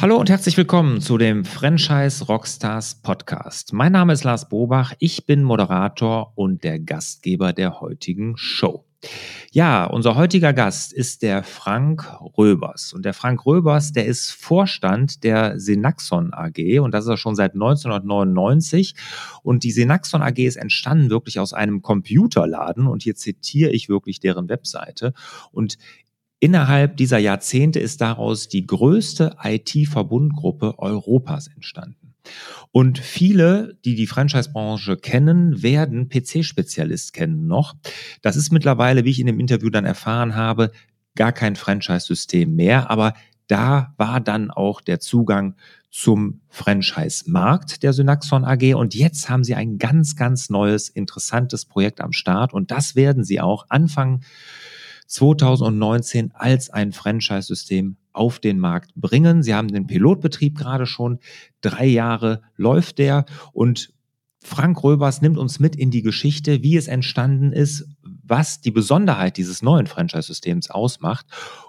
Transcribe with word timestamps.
Hallo 0.00 0.16
und 0.16 0.30
herzlich 0.30 0.56
willkommen 0.56 1.02
zu 1.02 1.18
dem 1.18 1.44
Franchise 1.44 2.24
Rockstars 2.24 3.02
Podcast. 3.02 3.74
Mein 3.74 3.92
Name 3.92 4.14
ist 4.14 4.24
Lars 4.24 4.48
Bobach, 4.48 4.94
ich 4.98 5.26
bin 5.26 5.42
Moderator 5.42 6.32
und 6.36 6.64
der 6.64 6.78
Gastgeber 6.78 7.52
der 7.52 7.82
heutigen 7.82 8.34
Show. 8.38 8.86
Ja, 9.52 9.84
unser 9.84 10.14
heutiger 10.14 10.54
Gast 10.54 10.94
ist 10.94 11.20
der 11.20 11.42
Frank 11.42 12.10
Röbers. 12.38 12.94
Und 12.94 13.04
der 13.04 13.12
Frank 13.12 13.44
Röbers, 13.44 13.92
der 13.92 14.06
ist 14.06 14.30
Vorstand 14.30 15.22
der 15.22 15.60
Senaxon 15.60 16.32
AG 16.32 16.80
und 16.80 16.92
das 16.92 17.04
ist 17.04 17.10
er 17.10 17.16
schon 17.18 17.36
seit 17.36 17.52
1999. 17.52 18.94
Und 19.42 19.64
die 19.64 19.70
Senaxon 19.70 20.22
AG 20.22 20.38
ist 20.38 20.56
entstanden 20.56 21.10
wirklich 21.10 21.38
aus 21.38 21.52
einem 21.52 21.82
Computerladen 21.82 22.86
und 22.86 23.02
hier 23.02 23.16
zitiere 23.16 23.70
ich 23.70 23.90
wirklich 23.90 24.18
deren 24.18 24.48
Webseite. 24.48 25.12
Und 25.52 25.76
Innerhalb 26.40 26.96
dieser 26.96 27.18
Jahrzehnte 27.18 27.80
ist 27.80 28.00
daraus 28.00 28.48
die 28.48 28.66
größte 28.66 29.36
IT-Verbundgruppe 29.42 30.78
Europas 30.78 31.48
entstanden. 31.48 32.14
Und 32.72 32.98
viele, 32.98 33.76
die 33.84 33.94
die 33.94 34.06
Franchise-Branche 34.06 34.96
kennen, 34.96 35.62
werden 35.62 36.08
PC-Spezialist 36.08 37.12
kennen 37.12 37.46
noch. 37.46 37.74
Das 38.22 38.36
ist 38.36 38.52
mittlerweile, 38.52 39.04
wie 39.04 39.10
ich 39.10 39.20
in 39.20 39.26
dem 39.26 39.40
Interview 39.40 39.68
dann 39.70 39.84
erfahren 39.84 40.34
habe, 40.34 40.70
gar 41.14 41.32
kein 41.32 41.56
Franchise-System 41.56 42.54
mehr, 42.54 42.90
aber 42.90 43.14
da 43.48 43.94
war 43.96 44.20
dann 44.20 44.50
auch 44.50 44.80
der 44.80 45.00
Zugang 45.00 45.56
zum 45.90 46.40
Franchise-Markt 46.48 47.82
der 47.82 47.92
Synaxon 47.92 48.44
AG 48.44 48.74
und 48.74 48.94
jetzt 48.94 49.28
haben 49.28 49.42
sie 49.42 49.56
ein 49.56 49.78
ganz, 49.78 50.14
ganz 50.14 50.48
neues, 50.48 50.88
interessantes 50.88 51.64
Projekt 51.64 52.00
am 52.00 52.12
Start 52.12 52.54
und 52.54 52.70
das 52.70 52.94
werden 52.94 53.24
sie 53.24 53.40
auch 53.40 53.66
Anfang 53.68 54.22
2019 55.10 56.32
als 56.34 56.70
ein 56.70 56.92
Franchise-System 56.92 57.96
auf 58.12 58.38
den 58.38 58.58
Markt 58.58 58.94
bringen. 58.94 59.42
Sie 59.42 59.54
haben 59.54 59.68
den 59.68 59.86
Pilotbetrieb 59.86 60.56
gerade 60.56 60.86
schon. 60.86 61.18
Drei 61.60 61.86
Jahre 61.86 62.42
läuft 62.56 62.98
der 62.98 63.24
und 63.52 63.92
Frank 64.42 64.82
Röbers 64.82 65.20
nimmt 65.20 65.36
uns 65.36 65.60
mit 65.60 65.76
in 65.76 65.90
die 65.90 66.02
Geschichte, 66.02 66.62
wie 66.62 66.76
es 66.76 66.88
entstanden 66.88 67.52
ist, 67.52 67.86
was 68.02 68.60
die 68.60 68.70
Besonderheit 68.70 69.36
dieses 69.36 69.60
neuen 69.60 69.86
Franchise-Systems 69.86 70.70
ausmacht 70.70 71.26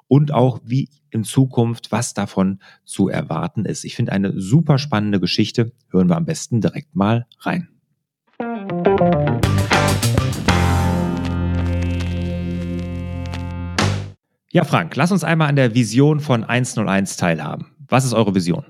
und 0.08 0.32
auch 0.32 0.62
wie 0.64 0.90
in 1.10 1.24
Zukunft, 1.24 1.92
was 1.92 2.14
davon 2.14 2.60
zu 2.86 3.10
erwarten 3.10 3.66
ist. 3.66 3.84
Ich 3.84 3.96
finde 3.96 4.14
eine 4.14 4.40
super 4.40 4.78
spannende 4.78 5.20
Geschichte. 5.20 5.74
Hören 5.90 6.08
wir 6.08 6.16
am 6.16 6.26
besten 6.26 6.62
direkt 6.62 6.96
mal 6.96 7.26
rein. 7.40 7.68
Ja, 14.52 14.66
Frank, 14.66 14.96
lass 14.98 15.12
uns 15.12 15.24
einmal 15.24 15.48
an 15.48 15.56
der 15.56 15.76
Vision 15.76 16.20
von 16.20 16.44
101 16.44 17.16
teilhaben. 17.16 17.68
Was 17.88 18.04
ist 18.04 18.14
eure 18.14 18.36
Vision? 18.36 18.66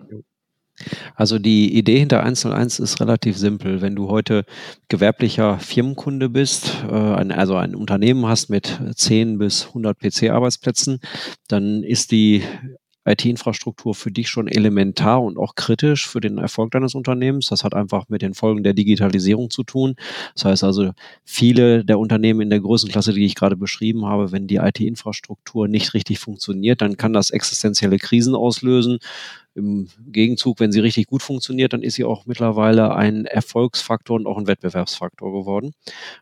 Also 1.15 1.39
die 1.39 1.75
Idee 1.75 1.99
hinter 1.99 2.23
101 2.23 2.79
ist 2.79 2.99
relativ 3.01 3.37
simpel. 3.37 3.81
Wenn 3.81 3.95
du 3.95 4.09
heute 4.09 4.45
gewerblicher 4.89 5.59
Firmenkunde 5.59 6.29
bist, 6.29 6.83
äh, 6.89 6.93
also 6.93 7.55
ein 7.55 7.75
Unternehmen 7.75 8.25
hast 8.27 8.49
mit 8.49 8.79
10 8.95 9.37
bis 9.37 9.67
100 9.67 9.99
PC-Arbeitsplätzen, 9.99 10.99
dann 11.47 11.83
ist 11.83 12.11
die 12.11 12.43
IT-Infrastruktur 13.05 13.95
für 13.95 14.11
dich 14.11 14.30
schon 14.30 14.47
elementar 14.47 15.21
und 15.21 15.38
auch 15.38 15.55
kritisch 15.55 16.07
für 16.07 16.21
den 16.21 16.38
Erfolg 16.38 16.71
deines 16.71 16.94
Unternehmens. 16.94 17.47
Das 17.47 17.63
hat 17.63 17.73
einfach 17.73 18.09
mit 18.09 18.21
den 18.21 18.33
Folgen 18.33 18.63
der 18.63 18.73
Digitalisierung 18.73 19.49
zu 19.49 19.63
tun. 19.63 19.95
Das 20.35 20.45
heißt 20.45 20.63
also, 20.63 20.91
viele 21.23 21.83
der 21.83 21.97
Unternehmen 21.99 22.41
in 22.41 22.49
der 22.49 22.59
Größenklasse, 22.59 23.13
die 23.13 23.25
ich 23.25 23.35
gerade 23.35 23.55
beschrieben 23.55 24.05
habe, 24.05 24.31
wenn 24.31 24.47
die 24.47 24.58
IT-Infrastruktur 24.58 25.67
nicht 25.67 25.93
richtig 25.93 26.19
funktioniert, 26.19 26.81
dann 26.81 26.97
kann 26.97 27.13
das 27.13 27.31
existenzielle 27.31 27.97
Krisen 27.97 28.35
auslösen. 28.35 28.99
Im 29.53 29.89
Gegenzug, 30.08 30.59
wenn 30.59 30.71
sie 30.71 30.80
richtig 30.80 31.08
gut 31.08 31.23
funktioniert, 31.23 31.73
dann 31.73 31.83
ist 31.83 31.95
sie 31.95 32.05
auch 32.05 32.26
mittlerweile 32.26 32.95
ein 32.95 33.26
Erfolgsfaktor 33.26 34.15
und 34.15 34.27
auch 34.27 34.37
ein 34.37 34.47
Wettbewerbsfaktor 34.47 35.31
geworden. 35.31 35.73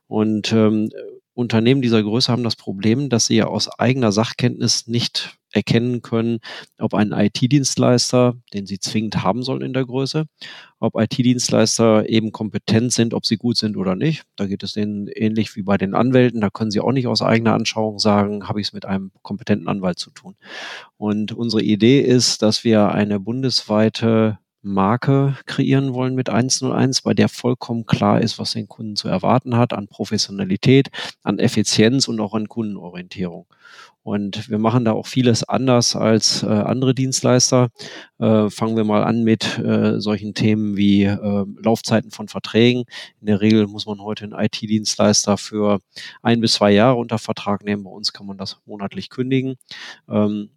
Und 0.08 0.52
ähm, 0.52 0.90
Unternehmen 1.36 1.82
dieser 1.82 2.04
Größe 2.04 2.32
haben 2.32 2.44
das 2.44 2.56
Problem, 2.56 3.10
dass 3.10 3.28
sie 3.28 3.36
ja 3.36 3.48
aus 3.48 3.70
eigener 3.80 4.12
Sachkenntnis 4.12 4.88
nicht 4.88 5.39
erkennen 5.52 6.02
können, 6.02 6.40
ob 6.78 6.94
ein 6.94 7.12
IT-Dienstleister, 7.12 8.36
den 8.54 8.66
sie 8.66 8.80
zwingend 8.80 9.24
haben 9.24 9.44
sollen 9.44 9.62
in 9.62 9.74
der 9.74 9.86
Größe, 9.86 10.26
ob 10.80 10.96
IT-Dienstleister 10.96 12.08
eben 12.08 12.32
kompetent 12.32 12.94
sind, 12.94 13.14
ob 13.14 13.26
sie 13.26 13.38
gut 13.38 13.58
sind 13.58 13.78
oder 13.78 13.96
nicht. 13.96 14.24
Da 14.36 14.48
geht 14.48 14.64
es 14.64 14.74
denen 14.74 15.08
ähnlich 15.08 15.56
wie 15.56 15.64
bei 15.64 15.78
den 15.78 15.96
Anwälten. 15.96 16.42
Da 16.42 16.50
können 16.50 16.72
sie 16.72 16.80
auch 16.80 16.92
nicht 16.92 17.08
aus 17.08 17.22
eigener 17.22 17.54
Anschauung 17.54 18.00
sagen, 18.00 18.48
habe 18.48 18.62
ich 18.62 18.68
es 18.68 18.74
mit 18.74 18.86
einem 18.86 19.12
kompetenten 19.22 19.68
Anwalt 19.68 20.00
zu 20.00 20.12
tun. 20.12 20.36
Und 20.98 21.32
unsere 21.32 21.64
Idee 21.64 22.02
ist, 22.02 22.42
dass 22.42 22.64
wir 22.64 22.90
eine 22.90 23.20
bundesweite 23.20 24.40
Marke 24.62 25.38
kreieren 25.46 25.94
wollen 25.94 26.16
mit 26.16 26.30
101, 26.30 27.02
bei 27.02 27.14
der 27.14 27.30
vollkommen 27.30 27.86
klar 27.86 28.22
ist, 28.22 28.40
was 28.40 28.52
den 28.52 28.68
Kunden 28.68 28.96
zu 28.96 29.08
erwarten 29.08 29.56
hat 29.56 29.74
an 29.74 29.88
Professionalität, 29.88 30.90
an 31.24 31.40
Effizienz 31.40 32.08
und 32.08 32.20
auch 32.20 32.34
an 32.34 32.50
Kundenorientierung. 32.50 33.46
Und 34.02 34.50
wir 34.50 34.58
machen 34.58 34.86
da 34.86 34.94
auch 34.94 35.08
vieles 35.08 35.44
anders 35.44 35.96
als 35.96 36.42
äh, 36.42 36.48
andere 36.48 36.96
Dienstleister. 36.96 37.70
Äh, 38.18 38.50
fangen 38.50 38.76
wir 38.76 38.84
mal 38.84 39.04
an 39.04 39.24
mit 39.24 39.60
äh, 39.60 40.00
solchen 40.00 40.34
Themen 40.34 40.78
wie 40.78 41.04
äh, 41.04 41.46
Laufzeiten 41.62 42.10
von 42.10 42.28
Verträgen. 42.28 42.86
In 43.20 43.28
der 43.28 43.42
Regel 43.42 43.68
muss 43.68 43.86
man 43.86 44.02
heute 44.02 44.24
einen 44.24 44.34
IT-Dienstleister 44.34 45.38
für 45.38 45.80
ein 46.22 46.42
bis 46.42 46.54
zwei 46.54 46.72
Jahre 46.72 46.96
unter 46.96 47.20
Vertrag 47.20 47.64
nehmen. 47.64 47.84
Bei 47.84 47.92
uns 47.92 48.14
kann 48.14 48.26
man 48.26 48.38
das 48.38 48.58
monatlich 48.66 49.10
kündigen. 49.10 49.58
Ähm, 50.10 50.50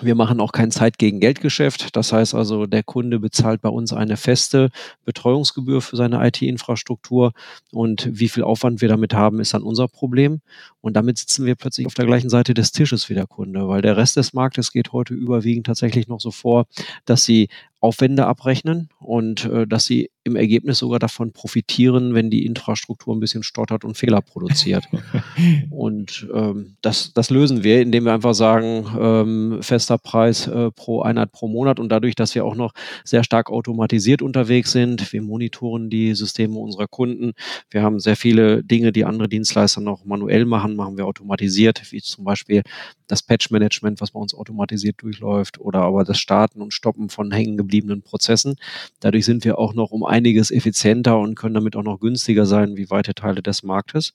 wir 0.00 0.14
machen 0.14 0.40
auch 0.40 0.52
kein 0.52 0.70
Zeit 0.70 0.98
gegen 0.98 1.20
Geldgeschäft. 1.20 1.96
Das 1.96 2.12
heißt 2.12 2.34
also, 2.34 2.66
der 2.66 2.82
Kunde 2.82 3.18
bezahlt 3.18 3.62
bei 3.62 3.68
uns 3.68 3.92
eine 3.92 4.16
feste 4.16 4.70
Betreuungsgebühr 5.04 5.80
für 5.80 5.96
seine 5.96 6.26
IT-Infrastruktur 6.26 7.32
und 7.72 8.08
wie 8.12 8.28
viel 8.28 8.42
Aufwand 8.42 8.80
wir 8.80 8.88
damit 8.88 9.14
haben, 9.14 9.40
ist 9.40 9.54
dann 9.54 9.62
unser 9.62 9.88
Problem. 9.88 10.40
Und 10.86 10.92
damit 10.92 11.18
sitzen 11.18 11.44
wir 11.44 11.56
plötzlich 11.56 11.84
auf 11.88 11.94
der 11.94 12.06
gleichen 12.06 12.30
Seite 12.30 12.54
des 12.54 12.70
Tisches 12.70 13.10
wie 13.10 13.14
der 13.14 13.26
Kunde, 13.26 13.66
weil 13.66 13.82
der 13.82 13.96
Rest 13.96 14.16
des 14.16 14.32
Marktes 14.34 14.70
geht 14.70 14.92
heute 14.92 15.14
überwiegend 15.14 15.66
tatsächlich 15.66 16.06
noch 16.06 16.20
so 16.20 16.30
vor, 16.30 16.66
dass 17.06 17.24
sie 17.24 17.48
Aufwände 17.80 18.26
abrechnen 18.26 18.88
und 19.00 19.44
äh, 19.44 19.66
dass 19.66 19.84
sie 19.84 20.10
im 20.24 20.34
Ergebnis 20.34 20.78
sogar 20.78 20.98
davon 20.98 21.32
profitieren, 21.32 22.14
wenn 22.14 22.30
die 22.30 22.44
Infrastruktur 22.44 23.14
ein 23.14 23.20
bisschen 23.20 23.44
stottert 23.44 23.84
und 23.84 23.96
Fehler 23.96 24.20
produziert. 24.22 24.84
und 25.70 26.26
ähm, 26.34 26.76
das, 26.82 27.12
das 27.12 27.30
lösen 27.30 27.62
wir, 27.62 27.80
indem 27.82 28.04
wir 28.04 28.14
einfach 28.14 28.34
sagen, 28.34 28.86
ähm, 28.98 29.58
fester 29.60 29.98
Preis 29.98 30.48
äh, 30.48 30.70
pro 30.72 31.02
Einheit 31.02 31.30
pro 31.30 31.46
Monat 31.48 31.78
und 31.78 31.90
dadurch, 31.90 32.16
dass 32.16 32.34
wir 32.34 32.44
auch 32.44 32.56
noch 32.56 32.72
sehr 33.04 33.22
stark 33.22 33.50
automatisiert 33.50 34.20
unterwegs 34.20 34.72
sind. 34.72 35.12
Wir 35.12 35.22
monitoren 35.22 35.90
die 35.90 36.14
Systeme 36.14 36.58
unserer 36.58 36.88
Kunden. 36.88 37.34
Wir 37.70 37.82
haben 37.82 38.00
sehr 38.00 38.16
viele 38.16 38.64
Dinge, 38.64 38.90
die 38.90 39.04
andere 39.04 39.28
Dienstleister 39.28 39.80
noch 39.80 40.04
manuell 40.04 40.44
machen, 40.44 40.75
machen 40.76 40.96
wir 40.96 41.06
automatisiert, 41.06 41.92
wie 41.92 42.00
zum 42.00 42.24
Beispiel 42.24 42.62
das 43.06 43.22
Patch-Management, 43.22 44.00
was 44.00 44.12
bei 44.12 44.20
uns 44.20 44.34
automatisiert 44.34 45.02
durchläuft 45.02 45.58
oder 45.58 45.80
aber 45.80 46.04
das 46.04 46.18
Starten 46.18 46.62
und 46.62 46.74
Stoppen 46.74 47.08
von 47.08 47.32
hängen 47.32 47.56
gebliebenen 47.56 48.02
Prozessen. 48.02 48.56
Dadurch 49.00 49.24
sind 49.24 49.44
wir 49.44 49.58
auch 49.58 49.74
noch 49.74 49.90
um 49.90 50.04
einiges 50.04 50.50
effizienter 50.50 51.18
und 51.18 51.34
können 51.34 51.54
damit 51.54 51.76
auch 51.76 51.82
noch 51.82 52.00
günstiger 52.00 52.46
sein 52.46 52.76
wie 52.76 52.90
weite 52.90 53.14
Teile 53.14 53.42
des 53.42 53.62
Marktes. 53.62 54.14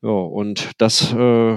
Ja, 0.00 0.10
und 0.10 0.70
das, 0.78 1.12
äh, 1.12 1.56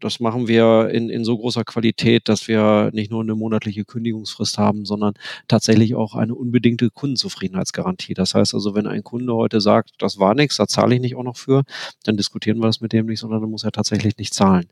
das 0.00 0.20
machen 0.20 0.46
wir 0.46 0.90
in, 0.90 1.08
in 1.08 1.24
so 1.24 1.38
großer 1.38 1.64
Qualität, 1.64 2.28
dass 2.28 2.46
wir 2.46 2.90
nicht 2.92 3.10
nur 3.10 3.22
eine 3.22 3.34
monatliche 3.34 3.86
Kündigungsfrist 3.86 4.58
haben, 4.58 4.84
sondern 4.84 5.14
tatsächlich 5.48 5.94
auch 5.94 6.14
eine 6.14 6.34
unbedingte 6.34 6.90
Kundenzufriedenheitsgarantie. 6.90 8.12
Das 8.12 8.34
heißt 8.34 8.52
also, 8.52 8.74
wenn 8.74 8.86
ein 8.86 9.04
Kunde 9.04 9.34
heute 9.34 9.62
sagt, 9.62 9.92
das 10.00 10.18
war 10.18 10.34
nichts, 10.34 10.58
da 10.58 10.66
zahle 10.66 10.96
ich 10.96 11.00
nicht 11.00 11.16
auch 11.16 11.22
noch 11.22 11.38
für, 11.38 11.62
dann 12.04 12.18
diskutieren 12.18 12.58
wir 12.58 12.66
das 12.66 12.82
mit 12.82 12.92
dem 12.92 13.06
nicht, 13.06 13.20
sondern 13.20 13.40
dann 13.40 13.50
muss 13.50 13.64
er 13.64 13.72
tatsächlich 13.72 14.18
nicht 14.18 14.34
zahlen. 14.34 14.68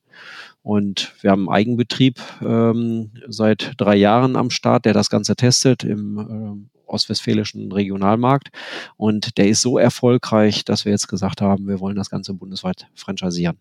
Und 0.62 1.14
wir 1.22 1.30
haben 1.30 1.48
einen 1.48 1.56
Eigenbetrieb 1.56 2.20
ähm, 2.42 3.12
seit 3.28 3.72
drei 3.78 3.96
Jahren 3.96 4.36
am 4.36 4.50
Start, 4.50 4.84
der 4.84 4.92
das 4.92 5.08
Ganze 5.08 5.36
testet 5.36 5.84
im 5.84 6.18
ähm, 6.18 6.70
ostwestfälischen 6.86 7.70
Regionalmarkt. 7.72 8.48
Und 8.96 9.38
der 9.38 9.48
ist 9.48 9.60
so 9.60 9.78
erfolgreich, 9.78 10.64
dass 10.64 10.84
wir 10.84 10.92
jetzt 10.92 11.08
gesagt 11.08 11.40
haben, 11.40 11.68
wir 11.68 11.80
wollen 11.80 11.96
das 11.96 12.10
Ganze 12.10 12.34
bundesweit 12.34 12.88
franchisieren. 12.94 13.58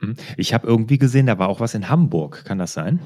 Mhm. 0.00 0.16
Ich 0.36 0.54
habe 0.54 0.66
irgendwie 0.66 0.98
gesehen, 0.98 1.26
da 1.26 1.38
war 1.38 1.48
auch 1.48 1.60
was 1.60 1.74
in 1.74 1.88
Hamburg. 1.88 2.44
Kann 2.44 2.58
das 2.58 2.72
sein? 2.72 3.00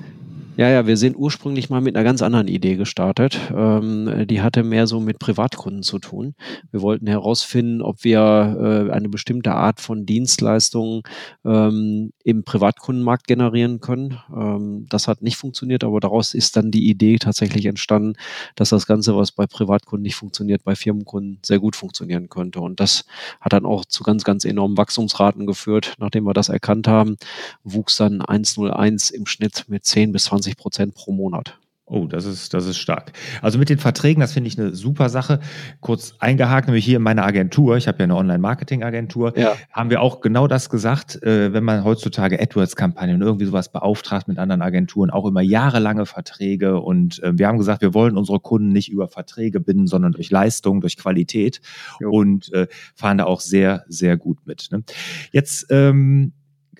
Ja, 0.58 0.70
ja, 0.70 0.86
wir 0.86 0.96
sind 0.96 1.18
ursprünglich 1.18 1.68
mal 1.68 1.82
mit 1.82 1.96
einer 1.96 2.04
ganz 2.04 2.22
anderen 2.22 2.48
Idee 2.48 2.76
gestartet. 2.76 3.38
Ähm, 3.54 4.26
die 4.26 4.40
hatte 4.40 4.62
mehr 4.62 4.86
so 4.86 5.00
mit 5.00 5.18
Privatkunden 5.18 5.82
zu 5.82 5.98
tun. 5.98 6.34
Wir 6.70 6.80
wollten 6.80 7.06
herausfinden, 7.06 7.82
ob 7.82 8.04
wir 8.04 8.88
äh, 8.88 8.90
eine 8.90 9.10
bestimmte 9.10 9.52
Art 9.52 9.82
von 9.82 10.06
Dienstleistungen 10.06 11.02
ähm, 11.44 12.12
im 12.24 12.42
Privatkundenmarkt 12.44 13.26
generieren 13.26 13.80
können. 13.80 14.18
Ähm, 14.34 14.86
das 14.88 15.08
hat 15.08 15.20
nicht 15.20 15.36
funktioniert, 15.36 15.84
aber 15.84 16.00
daraus 16.00 16.32
ist 16.32 16.56
dann 16.56 16.70
die 16.70 16.88
Idee 16.88 17.18
tatsächlich 17.18 17.66
entstanden, 17.66 18.14
dass 18.54 18.70
das 18.70 18.86
Ganze, 18.86 19.14
was 19.14 19.32
bei 19.32 19.46
Privatkunden 19.46 20.04
nicht 20.04 20.16
funktioniert, 20.16 20.64
bei 20.64 20.74
Firmenkunden 20.74 21.38
sehr 21.44 21.58
gut 21.58 21.76
funktionieren 21.76 22.30
könnte. 22.30 22.60
Und 22.60 22.80
das 22.80 23.04
hat 23.42 23.52
dann 23.52 23.66
auch 23.66 23.84
zu 23.84 24.02
ganz, 24.04 24.24
ganz 24.24 24.46
enormen 24.46 24.78
Wachstumsraten 24.78 25.46
geführt. 25.46 25.96
Nachdem 25.98 26.24
wir 26.24 26.32
das 26.32 26.48
erkannt 26.48 26.88
haben, 26.88 27.16
wuchs 27.62 27.96
dann 27.96 28.22
101 28.22 29.10
im 29.10 29.26
Schnitt 29.26 29.66
mit 29.68 29.84
10 29.84 30.12
bis 30.12 30.24
20 30.24 30.45
20 30.46 30.56
Prozent 30.56 30.94
pro 30.94 31.12
Monat. 31.12 31.58
Oh, 31.88 32.08
das 32.08 32.24
ist, 32.24 32.52
das 32.52 32.66
ist 32.66 32.78
stark. 32.78 33.12
Also 33.42 33.60
mit 33.60 33.68
den 33.68 33.78
Verträgen, 33.78 34.20
das 34.20 34.32
finde 34.32 34.48
ich 34.48 34.58
eine 34.58 34.74
super 34.74 35.08
Sache. 35.08 35.38
Kurz 35.80 36.14
eingehakt, 36.18 36.66
nämlich 36.66 36.84
hier 36.84 36.96
in 36.96 37.02
meiner 37.02 37.24
Agentur, 37.24 37.76
ich 37.76 37.86
habe 37.86 37.98
ja 37.98 38.04
eine 38.04 38.16
Online-Marketing-Agentur, 38.16 39.38
ja. 39.38 39.54
haben 39.70 39.90
wir 39.90 40.02
auch 40.02 40.20
genau 40.20 40.48
das 40.48 40.68
gesagt, 40.68 41.22
äh, 41.22 41.52
wenn 41.52 41.62
man 41.62 41.84
heutzutage 41.84 42.40
AdWords-Kampagnen 42.40 43.16
und 43.16 43.22
irgendwie 43.22 43.44
sowas 43.44 43.70
beauftragt 43.70 44.26
mit 44.26 44.36
anderen 44.40 44.62
Agenturen, 44.62 45.10
auch 45.10 45.26
immer 45.26 45.42
jahrelange 45.42 46.06
Verträge. 46.06 46.80
Und 46.80 47.22
äh, 47.22 47.38
wir 47.38 47.46
haben 47.46 47.58
gesagt, 47.58 47.82
wir 47.82 47.94
wollen 47.94 48.16
unsere 48.16 48.40
Kunden 48.40 48.70
nicht 48.70 48.90
über 48.90 49.06
Verträge 49.06 49.60
binden, 49.60 49.86
sondern 49.86 50.10
durch 50.10 50.32
Leistung, 50.32 50.80
durch 50.80 50.96
Qualität 50.96 51.60
jo. 52.00 52.10
und 52.10 52.52
äh, 52.52 52.66
fahren 52.96 53.18
da 53.18 53.26
auch 53.26 53.40
sehr, 53.40 53.84
sehr 53.86 54.16
gut 54.16 54.44
mit. 54.44 54.70
Ne? 54.72 54.82
Jetzt 55.30 55.68
ähm, 55.70 56.32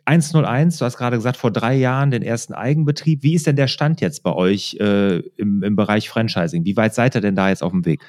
101, 0.07 0.79
du 0.79 0.85
hast 0.85 0.97
gerade 0.97 1.17
gesagt, 1.17 1.37
vor 1.37 1.51
drei 1.51 1.75
Jahren 1.75 2.11
den 2.11 2.23
ersten 2.23 2.55
Eigenbetrieb. 2.55 3.23
Wie 3.23 3.35
ist 3.35 3.47
denn 3.47 3.57
der 3.57 3.69
Stand 3.69 4.01
jetzt 4.01 4.23
bei 4.23 4.33
euch 4.33 4.77
äh, 4.81 5.19
im, 5.37 5.63
im 5.63 5.77
Bereich 5.77 6.09
Franchising? 6.09 6.65
Wie 6.65 6.77
weit 6.77 6.95
seid 6.95 7.15
ihr 7.17 7.21
denn 7.21 7.37
da 7.37 7.49
jetzt 7.49 7.63
auf 7.63 7.73
dem 7.73 7.85
Weg? 7.85 8.01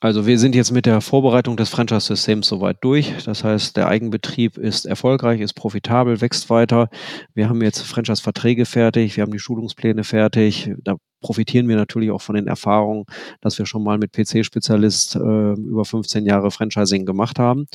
Also 0.00 0.26
wir 0.26 0.38
sind 0.38 0.54
jetzt 0.54 0.72
mit 0.72 0.84
der 0.84 1.00
Vorbereitung 1.00 1.56
des 1.56 1.70
Franchise-Systems 1.70 2.46
soweit 2.46 2.76
durch. 2.82 3.14
Das 3.24 3.44
heißt, 3.44 3.76
der 3.76 3.88
Eigenbetrieb 3.88 4.58
ist 4.58 4.84
erfolgreich, 4.84 5.40
ist 5.40 5.54
profitabel, 5.54 6.20
wächst 6.20 6.50
weiter. 6.50 6.90
Wir 7.34 7.48
haben 7.48 7.62
jetzt 7.62 7.80
Franchise-Verträge 7.80 8.66
fertig, 8.66 9.16
wir 9.16 9.22
haben 9.22 9.32
die 9.32 9.38
Schulungspläne 9.38 10.04
fertig. 10.04 10.70
Da 10.84 10.96
profitieren 11.26 11.66
wir 11.68 11.74
natürlich 11.74 12.12
auch 12.12 12.22
von 12.22 12.36
den 12.36 12.46
Erfahrungen, 12.46 13.04
dass 13.40 13.58
wir 13.58 13.66
schon 13.66 13.82
mal 13.82 13.98
mit 13.98 14.12
PC-Spezialist 14.12 15.16
äh, 15.16 15.18
über 15.54 15.84
15 15.84 16.24
Jahre 16.24 16.52
Franchising 16.52 17.04
gemacht 17.04 17.40
haben. 17.40 17.66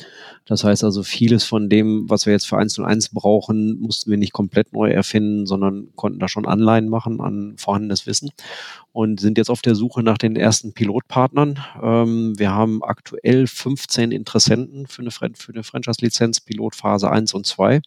Das 0.46 0.64
heißt 0.64 0.82
also, 0.84 1.02
vieles 1.02 1.44
von 1.44 1.68
dem, 1.68 2.08
was 2.08 2.24
wir 2.24 2.32
jetzt 2.32 2.48
für 2.48 2.56
1 2.56 2.78
und 2.78 2.86
1 2.86 3.10
brauchen, 3.10 3.78
mussten 3.78 4.10
wir 4.10 4.16
nicht 4.16 4.32
komplett 4.32 4.72
neu 4.72 4.88
erfinden, 4.88 5.44
sondern 5.44 5.88
konnten 5.96 6.18
da 6.18 6.28
schon 6.28 6.46
Anleihen 6.46 6.88
machen 6.88 7.20
an 7.20 7.52
vorhandenes 7.58 8.06
Wissen 8.06 8.30
und 8.92 9.20
sind 9.20 9.36
jetzt 9.36 9.50
auf 9.50 9.60
der 9.60 9.74
Suche 9.74 10.02
nach 10.02 10.16
den 10.16 10.34
ersten 10.34 10.72
Pilotpartnern. 10.72 11.62
Ähm, 11.82 12.38
wir 12.38 12.52
haben 12.52 12.82
aktuell 12.82 13.46
15 13.46 14.12
Interessenten 14.12 14.86
für 14.86 15.02
eine, 15.02 15.10
für 15.10 15.52
eine 15.52 15.62
Franchise-Lizenz, 15.62 16.40
Pilotphase 16.40 17.10
1 17.10 17.34
und 17.34 17.46
2 17.46 17.82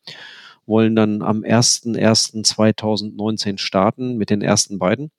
wollen 0.65 0.95
dann 0.95 1.21
am 1.21 1.41
01.01.2019 1.41 3.57
starten 3.57 4.17
mit 4.17 4.29
den 4.29 4.41
ersten 4.41 4.79
beiden. 4.79 5.11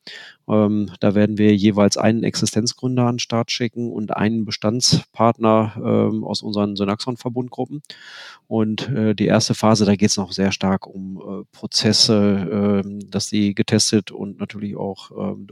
Ähm, 0.48 0.90
da 1.00 1.14
werden 1.14 1.38
wir 1.38 1.54
jeweils 1.54 1.96
einen 1.96 2.24
Existenzgründer 2.24 3.04
an 3.04 3.14
den 3.14 3.20
Start 3.20 3.50
schicken 3.50 3.92
und 3.92 4.16
einen 4.16 4.44
Bestandspartner 4.44 5.74
ähm, 5.76 6.24
aus 6.24 6.42
unseren 6.42 6.76
Synaxon-Verbundgruppen. 6.76 7.82
Und 8.46 8.88
äh, 8.88 9.14
die 9.14 9.26
erste 9.26 9.54
Phase, 9.54 9.84
da 9.84 9.96
geht 9.96 10.10
es 10.10 10.16
noch 10.16 10.32
sehr 10.32 10.52
stark 10.52 10.86
um 10.86 11.16
äh, 11.16 11.44
Prozesse, 11.52 12.82
äh, 12.84 13.08
dass 13.10 13.28
die 13.28 13.54
getestet 13.54 14.10
und 14.10 14.38
natürlich 14.38 14.76
auch 14.76 15.10
ähm, 15.10 15.46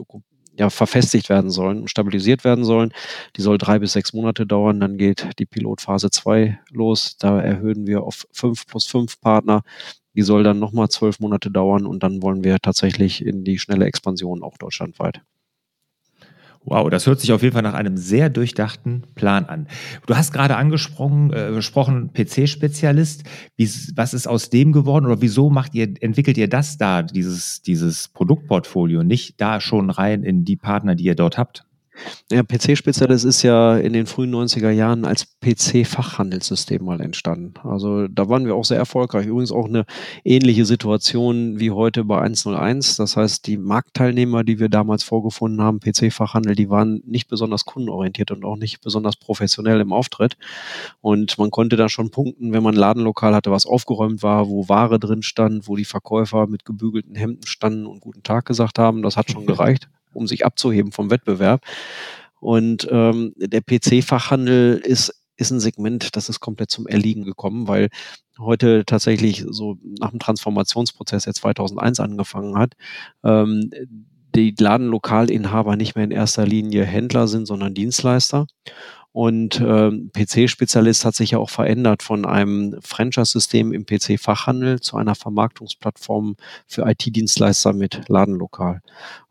ja, 0.59 0.71
verfestigt 0.71 1.29
werden 1.29 1.51
sollen 1.51 1.83
und 1.83 1.91
stabilisiert 1.91 2.45
werden 2.45 2.65
sollen. 2.65 2.93
Die 3.37 3.43
soll 3.43 3.59
drei 3.59 3.79
bis 3.79 3.93
sechs 3.93 4.13
Monate 4.13 4.47
dauern. 4.47 4.81
Dann 4.81 4.97
geht 4.99 5.29
die 5.39 5.47
Pilotphase 5.47 6.11
2 6.11 6.59
los. 6.71 7.17
Da 7.19 7.41
erhöhen 7.41 7.87
wir 7.87 8.03
auf 8.03 8.27
fünf 8.33 8.67
plus 8.67 8.87
fünf 8.87 9.21
Partner. 9.21 9.63
Die 10.15 10.23
soll 10.23 10.45
dann 10.45 10.59
nochmal 10.61 10.89
zwölf 10.91 11.19
Monate 11.21 11.51
dauern 11.51 11.87
und 11.87 12.03
dann 12.03 12.23
wollen 12.23 12.45
wir 12.45 12.59
tatsächlich 12.61 13.25
in 13.25 13.45
die 13.45 13.59
schnelle 13.59 13.87
Expansion 13.87 14.43
auch 14.43 14.59
deutschlandweit. 14.59 15.23
Wow, 16.67 16.89
das 16.89 17.07
hört 17.07 17.21
sich 17.21 17.31
auf 17.33 17.43
jeden 17.43 17.53
Fall 17.53 17.63
nach 17.63 17.75
einem 17.75 17.99
sehr 17.99 18.31
durchdachten 18.31 19.03
Plan 19.15 19.45
an. 19.45 19.69
Du 20.07 20.17
hast 20.17 20.33
gerade 20.33 20.57
angesprochen, 20.57 21.31
äh, 21.33 21.51
gesprochen 21.53 22.13
PC-Spezialist. 22.15 23.25
Was 23.95 24.15
ist 24.15 24.27
aus 24.27 24.49
dem 24.49 24.73
geworden 24.73 25.05
oder 25.05 25.21
wieso 25.21 25.51
macht 25.51 25.75
ihr, 25.75 25.93
entwickelt 26.01 26.39
ihr 26.39 26.49
das 26.49 26.79
da, 26.79 27.03
dieses, 27.03 27.61
dieses 27.61 28.09
Produktportfolio, 28.09 29.03
nicht 29.03 29.41
da 29.41 29.61
schon 29.61 29.91
rein 29.91 30.23
in 30.23 30.45
die 30.45 30.57
Partner, 30.57 30.95
die 30.95 31.05
ihr 31.05 31.15
dort 31.15 31.37
habt? 31.37 31.67
Ja, 32.33 32.43
PC-Spezialist 32.43 33.25
ist 33.25 33.43
ja 33.43 33.77
in 33.77 33.93
den 33.93 34.07
frühen 34.07 34.35
90er 34.35 34.71
Jahren 34.71 35.05
als 35.05 35.27
PC-Fachhandelssystem 35.41 36.85
mal 36.85 37.01
entstanden. 37.01 37.55
Also 37.63 38.09
da 38.09 38.29
waren 38.29 38.47
wir 38.47 38.55
auch 38.55 38.65
sehr 38.65 38.79
erfolgreich. 38.79 39.27
Übrigens 39.27 39.53
auch 39.53 39.67
eine 39.67 39.85
ähnliche 40.25 40.65
Situation 40.65 41.61
wie 41.61 41.71
heute 41.71 42.05
bei 42.05 42.21
101. 42.21 42.97
Das 42.97 43.17
heißt, 43.17 43.47
die 43.47 43.59
Marktteilnehmer, 43.59 44.43
die 44.43 44.59
wir 44.59 44.69
damals 44.69 45.05
vorgefunden 45.05 45.61
haben, 45.61 45.81
PC-Fachhandel, 45.81 46.55
die 46.55 46.71
waren 46.71 47.03
nicht 47.07 47.29
besonders 47.29 47.65
kundenorientiert 47.65 48.31
und 48.31 48.45
auch 48.45 48.57
nicht 48.57 48.81
besonders 48.81 49.17
professionell 49.17 49.81
im 49.81 49.93
Auftritt. 49.93 50.37
Und 51.01 51.39
man 51.39 51.51
konnte 51.51 51.77
da 51.77 51.89
schon 51.89 52.11
punkten, 52.11 52.53
wenn 52.53 52.63
man 52.63 52.75
ein 52.75 52.81
Ladenlokal 52.81 53.35
hatte, 53.35 53.51
was 53.51 53.67
aufgeräumt 53.67 54.23
war, 54.23 54.49
wo 54.49 54.69
Ware 54.69 54.99
drin 54.99 55.23
stand, 55.23 55.69
wo 55.69 55.77
die 55.77 55.85
Verkäufer 55.85 56.47
mit 56.47 56.65
gebügelten 56.65 57.15
Hemden 57.15 57.47
standen 57.47 57.87
und 57.87 58.01
guten 58.01 58.23
Tag 58.23 58.47
gesagt 58.47 58.79
haben. 58.79 59.03
Das 59.03 59.17
hat 59.17 59.31
schon 59.31 59.47
gereicht 59.47 59.89
um 60.15 60.27
sich 60.27 60.45
abzuheben 60.47 60.93
vom 60.93 61.11
Wettbewerb. 61.11 61.63
Und 62.41 62.87
ähm, 62.91 63.33
der 63.37 63.63
PC-Fachhandel 63.63 64.77
ist 64.77 65.15
ist 65.37 65.51
ein 65.51 65.61
Segment, 65.61 66.17
das 66.17 66.29
ist 66.29 66.41
komplett 66.41 66.71
zum 66.71 66.87
Erliegen 66.87 67.25
gekommen, 67.25 67.67
weil 67.67 67.89
heute 68.39 68.85
tatsächlich 68.87 69.45
so 69.49 69.79
nach 69.99 70.11
dem 70.11 70.19
Transformationsprozess, 70.19 71.25
der 71.25 71.35
2001 71.35 72.01
angefangen 72.01 72.59
hat, 72.59 72.75
ähm, 73.25 73.71
die 74.35 74.55
Ladenlokalinhaber 74.59 75.77
nicht 75.77 75.95
mehr 75.95 76.05
in 76.05 76.11
erster 76.11 76.47
Linie 76.47 76.85
Händler 76.85 77.29
sind, 77.29 77.47
sondern 77.47 77.75
Dienstleister. 77.75 78.47
Und 79.15 79.61
äh, 79.61 79.93
PC-Spezialist 80.13 81.05
hat 81.05 81.15
sich 81.15 81.31
ja 81.31 81.39
auch 81.39 81.49
verändert 81.49 82.03
von 82.03 82.27
einem 82.27 82.75
Franchise-System 82.83 83.73
im 83.73 83.87
PC-Fachhandel 83.87 84.81
zu 84.81 84.97
einer 84.97 85.15
Vermarktungsplattform 85.15 86.35
für 86.67 86.83
IT-Dienstleister 86.83 87.75
mit 87.75 88.09
Ladenlokal. 88.09 88.83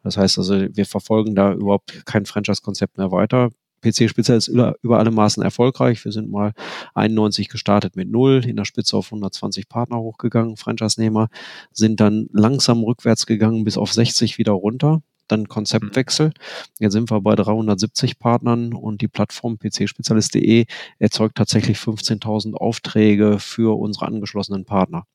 Das 0.02 0.16
heißt 0.16 0.38
also, 0.38 0.54
wir 0.74 0.86
verfolgen 0.86 1.36
da 1.36 1.52
überhaupt 1.52 2.06
kein 2.06 2.26
Franchise-Konzept 2.26 2.98
mehr 2.98 3.12
weiter. 3.12 3.50
PC-Spezialist 3.82 4.48
ist 4.48 4.54
über, 4.54 4.76
über 4.84 5.00
alle 5.00 5.12
Maßen 5.12 5.44
erfolgreich. 5.44 6.06
Wir 6.06 6.14
sind 6.14 6.32
mal 6.32 6.54
91 6.94 7.50
gestartet 7.50 7.98
mit 7.98 8.10
null, 8.10 8.46
in 8.46 8.56
der 8.56 8.64
Spitze 8.64 8.96
auf 8.96 9.08
120 9.08 9.68
Partner 9.68 9.98
hochgegangen, 9.98 10.56
Franchise-Nehmer, 10.56 11.28
sind 11.74 12.00
dann 12.00 12.30
langsam 12.32 12.86
rückwärts 12.86 13.26
gegangen 13.26 13.66
bis 13.66 13.78
auf 13.78 13.92
60 13.92 14.38
wieder 14.38 14.54
runter 14.54 15.02
dann 15.28 15.48
Konzeptwechsel. 15.48 16.28
Mhm. 16.28 16.34
Jetzt 16.80 16.94
sind 16.94 17.12
wir 17.12 17.22
bei 17.22 17.36
370 17.36 18.20
Partnern 18.20 18.74
und 18.74 19.02
die 19.02 19.08
Plattform 19.08 19.58
pcspezialist.de 19.58 20.66
erzeugt 21.00 21.36
tatsächlich 21.36 21.78
15.000 21.78 22.56
Aufträge 22.56 23.40
für 23.40 23.78
unsere 23.78 24.08
angeschlossenen 24.08 24.66
Partner. 24.66 25.06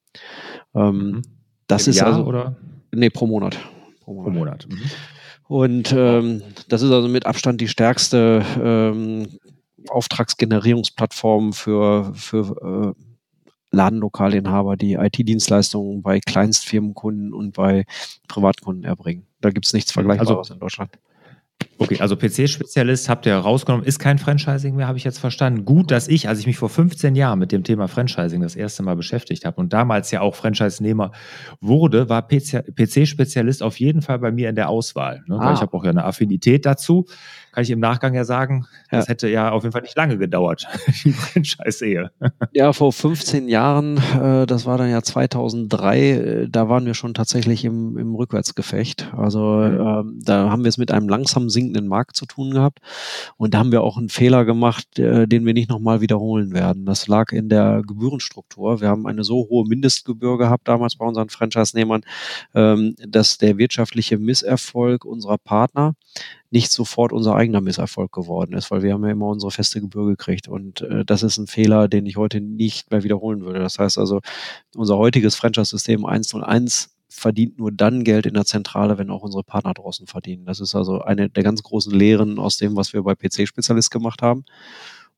Ähm, 0.75 0.97
mhm. 0.97 1.23
Das 1.67 1.87
Im 1.87 1.91
ist 1.91 1.97
Jahr 1.97 2.09
also 2.09 2.25
oder? 2.25 2.57
Nee, 2.93 3.11
pro 3.11 3.27
Monat. 3.27 3.59
Pro 4.01 4.15
Monat. 4.15 4.25
Pro 4.25 4.31
Monat. 4.31 4.69
Mhm. 4.69 4.91
Und 5.49 5.95
ähm, 5.97 6.43
das 6.69 6.83
ist 6.83 6.91
also 6.91 7.09
mit 7.09 7.25
Abstand 7.25 7.61
die 7.61 7.69
stärkste 7.69 8.45
ähm, 8.63 9.29
Auftragsgenerierungsplattform 9.89 11.53
für, 11.53 12.13
für 12.15 12.95
äh, 12.97 13.03
Ladenlokalinhaber, 13.71 14.77
die 14.77 14.95
IT-Dienstleistungen 14.95 16.03
bei 16.03 16.21
Kleinstfirmenkunden 16.21 17.33
und 17.33 17.53
bei 17.53 17.85
Privatkunden 18.29 18.85
erbringen. 18.85 19.28
Da 19.41 19.51
gibt 19.51 19.67
es 19.67 19.73
nichts 19.73 19.93
Vergleichbares 19.93 20.37
also, 20.37 20.55
in 20.55 20.61
Deutschland. 20.61 20.91
Okay, 21.81 22.01
also 22.01 22.17
PC-Spezialist 22.17 23.09
habt 23.09 23.25
ihr 23.27 23.37
rausgenommen, 23.37 23.87
ist 23.87 24.01
kein 24.01 24.19
Franchising 24.19 24.75
mehr, 24.75 24.89
habe 24.89 24.99
ich 24.99 25.05
jetzt 25.05 25.21
verstanden. 25.21 25.65
Gut, 25.65 25.93
dass 25.93 26.09
ich, 26.09 26.29
als 26.29 26.41
ich 26.41 26.47
mich 26.47 26.59
vor 26.59 26.69
15 26.69 27.15
Jahren 27.15 27.39
mit 27.39 27.53
dem 27.53 27.63
Thema 27.63 27.87
Franchising 27.87 28.43
das 28.43 28.57
erste 28.57 28.83
Mal 28.83 28.97
beschäftigt 28.97 29.45
habe 29.45 29.61
und 29.61 29.73
damals 29.73 30.11
ja 30.11 30.21
auch 30.21 30.35
Franchise-Nehmer 30.35 31.13
wurde, 31.61 32.09
war 32.09 32.27
PC-Spezialist 32.27 33.63
auf 33.63 33.79
jeden 33.79 34.03
Fall 34.03 34.19
bei 34.19 34.33
mir 34.33 34.49
in 34.49 34.57
der 34.57 34.69
Auswahl. 34.69 35.23
Ne? 35.29 35.39
Ah. 35.39 35.55
Ich 35.55 35.61
habe 35.61 35.73
auch 35.77 35.85
ja 35.85 35.91
eine 35.91 36.05
Affinität 36.05 36.67
dazu 36.67 37.07
kann 37.59 37.65
ich 37.65 37.71
im 37.71 37.81
Nachgang 37.81 38.15
ja 38.15 38.25
sagen, 38.25 38.67
ja. 38.93 38.99
das 38.99 39.09
hätte 39.09 39.29
ja 39.29 39.51
auf 39.51 39.65
jeden 39.65 39.73
Fall 39.73 39.83
nicht 39.83 39.97
lange 39.97 40.17
gedauert, 40.17 40.69
die 41.05 41.11
Franchise-Ehe. 41.11 42.13
Ja, 42.53 42.73
vor 42.73 42.93
15 42.93 43.49
Jahren, 43.49 43.97
äh, 43.97 44.47
das 44.47 44.65
war 44.65 44.79
dann 44.79 44.89
ja 44.91 45.03
2003, 45.03 46.01
äh, 46.01 46.49
da 46.49 46.69
waren 46.69 46.87
wir 46.87 46.95
schon 46.95 47.15
tatsächlich 47.15 47.65
im, 47.65 47.99
im 47.99 48.15
Rückwärtsgefecht. 48.15 49.13
Also 49.17 49.41
mhm. 49.41 50.21
äh, 50.21 50.25
da 50.25 50.51
haben 50.51 50.63
wir 50.63 50.69
es 50.69 50.79
mit 50.79 50.93
einem 50.93 51.09
sinkenden 51.51 51.89
Markt 51.89 52.17
zu 52.17 52.27
tun 52.27 52.51
gehabt 52.53 52.81
und 53.37 53.55
da 53.55 53.59
haben 53.59 53.73
wir 53.73 53.83
auch 53.83 53.97
einen 53.97 54.09
Fehler 54.09 54.45
gemacht, 54.45 54.99
äh, 54.99 55.27
den 55.27 55.47
wir 55.47 55.55
nicht 55.55 55.69
nochmal 55.69 56.01
wiederholen 56.01 56.53
werden. 56.53 56.87
Das 56.87 57.09
lag 57.09 57.33
in 57.33 57.49
der 57.49 57.83
Gebührenstruktur. 57.87 58.81
Wir 58.81 58.89
haben 58.89 59.07
eine 59.07 59.25
so 59.25 59.47
hohe 59.49 59.67
Mindestgebühr 59.67 60.39
gehabt 60.39 60.69
damals 60.69 60.97
bei 60.97 61.07
unseren 61.07 61.29
Franchise-Nehmern, 61.29 62.03
ähm, 62.55 62.95
dass 63.07 63.39
der 63.39 63.59
wirtschaftliche 63.59 64.19
Misserfolg 64.19 65.05
unserer 65.05 65.39
Partner 65.39 65.95
nicht 66.51 66.71
sofort 66.71 67.13
unser 67.13 67.35
eigener 67.35 67.61
Misserfolg 67.61 68.13
geworden 68.13 68.55
ist, 68.55 68.71
weil 68.71 68.83
wir 68.83 68.95
haben 68.95 69.05
ja 69.05 69.13
immer 69.13 69.27
unsere 69.27 69.51
feste 69.51 69.81
Gebühr 69.81 70.07
gekriegt. 70.07 70.49
Und 70.49 70.81
äh, 70.83 71.05
das 71.05 71.23
ist 71.23 71.39
ein 71.39 71.47
Fehler, 71.47 71.89
den 71.89 72.07
ich 72.07 72.17
heute 72.17 72.41
nicht 72.41 72.91
mehr 72.91 73.03
wiederholen 73.03 73.43
würde. 73.43 73.59
Das 73.59 73.79
heißt 73.79 73.99
also, 73.99 74.21
unser 74.75 74.97
heutiges 74.97 75.35
Franchise-System 75.35 76.07
101 76.07 76.91
verdient 77.09 77.59
nur 77.59 77.73
dann 77.73 78.05
Geld 78.05 78.27
in 78.27 78.35
der 78.35 78.45
Zentrale, 78.45 78.99
wenn 78.99 79.11
auch 79.11 79.23
unsere 79.23 79.45
Partner 79.45 79.75
draußen 79.75 80.07
verdienen. 80.07 80.45
Das 80.45 80.61
ist 80.61 80.75
also 80.75 81.01
eine 81.01 81.31
der 81.31 81.43
ganz 81.43 81.63
großen 81.63 81.93
Lehren 81.93 82.39
aus 82.39 82.57
dem, 82.59 82.77
was 82.77 82.93
wir 82.93 83.03
bei 83.03 83.15
PC-Spezialist 83.15 83.91
gemacht 83.91 84.23
haben. 84.23 84.45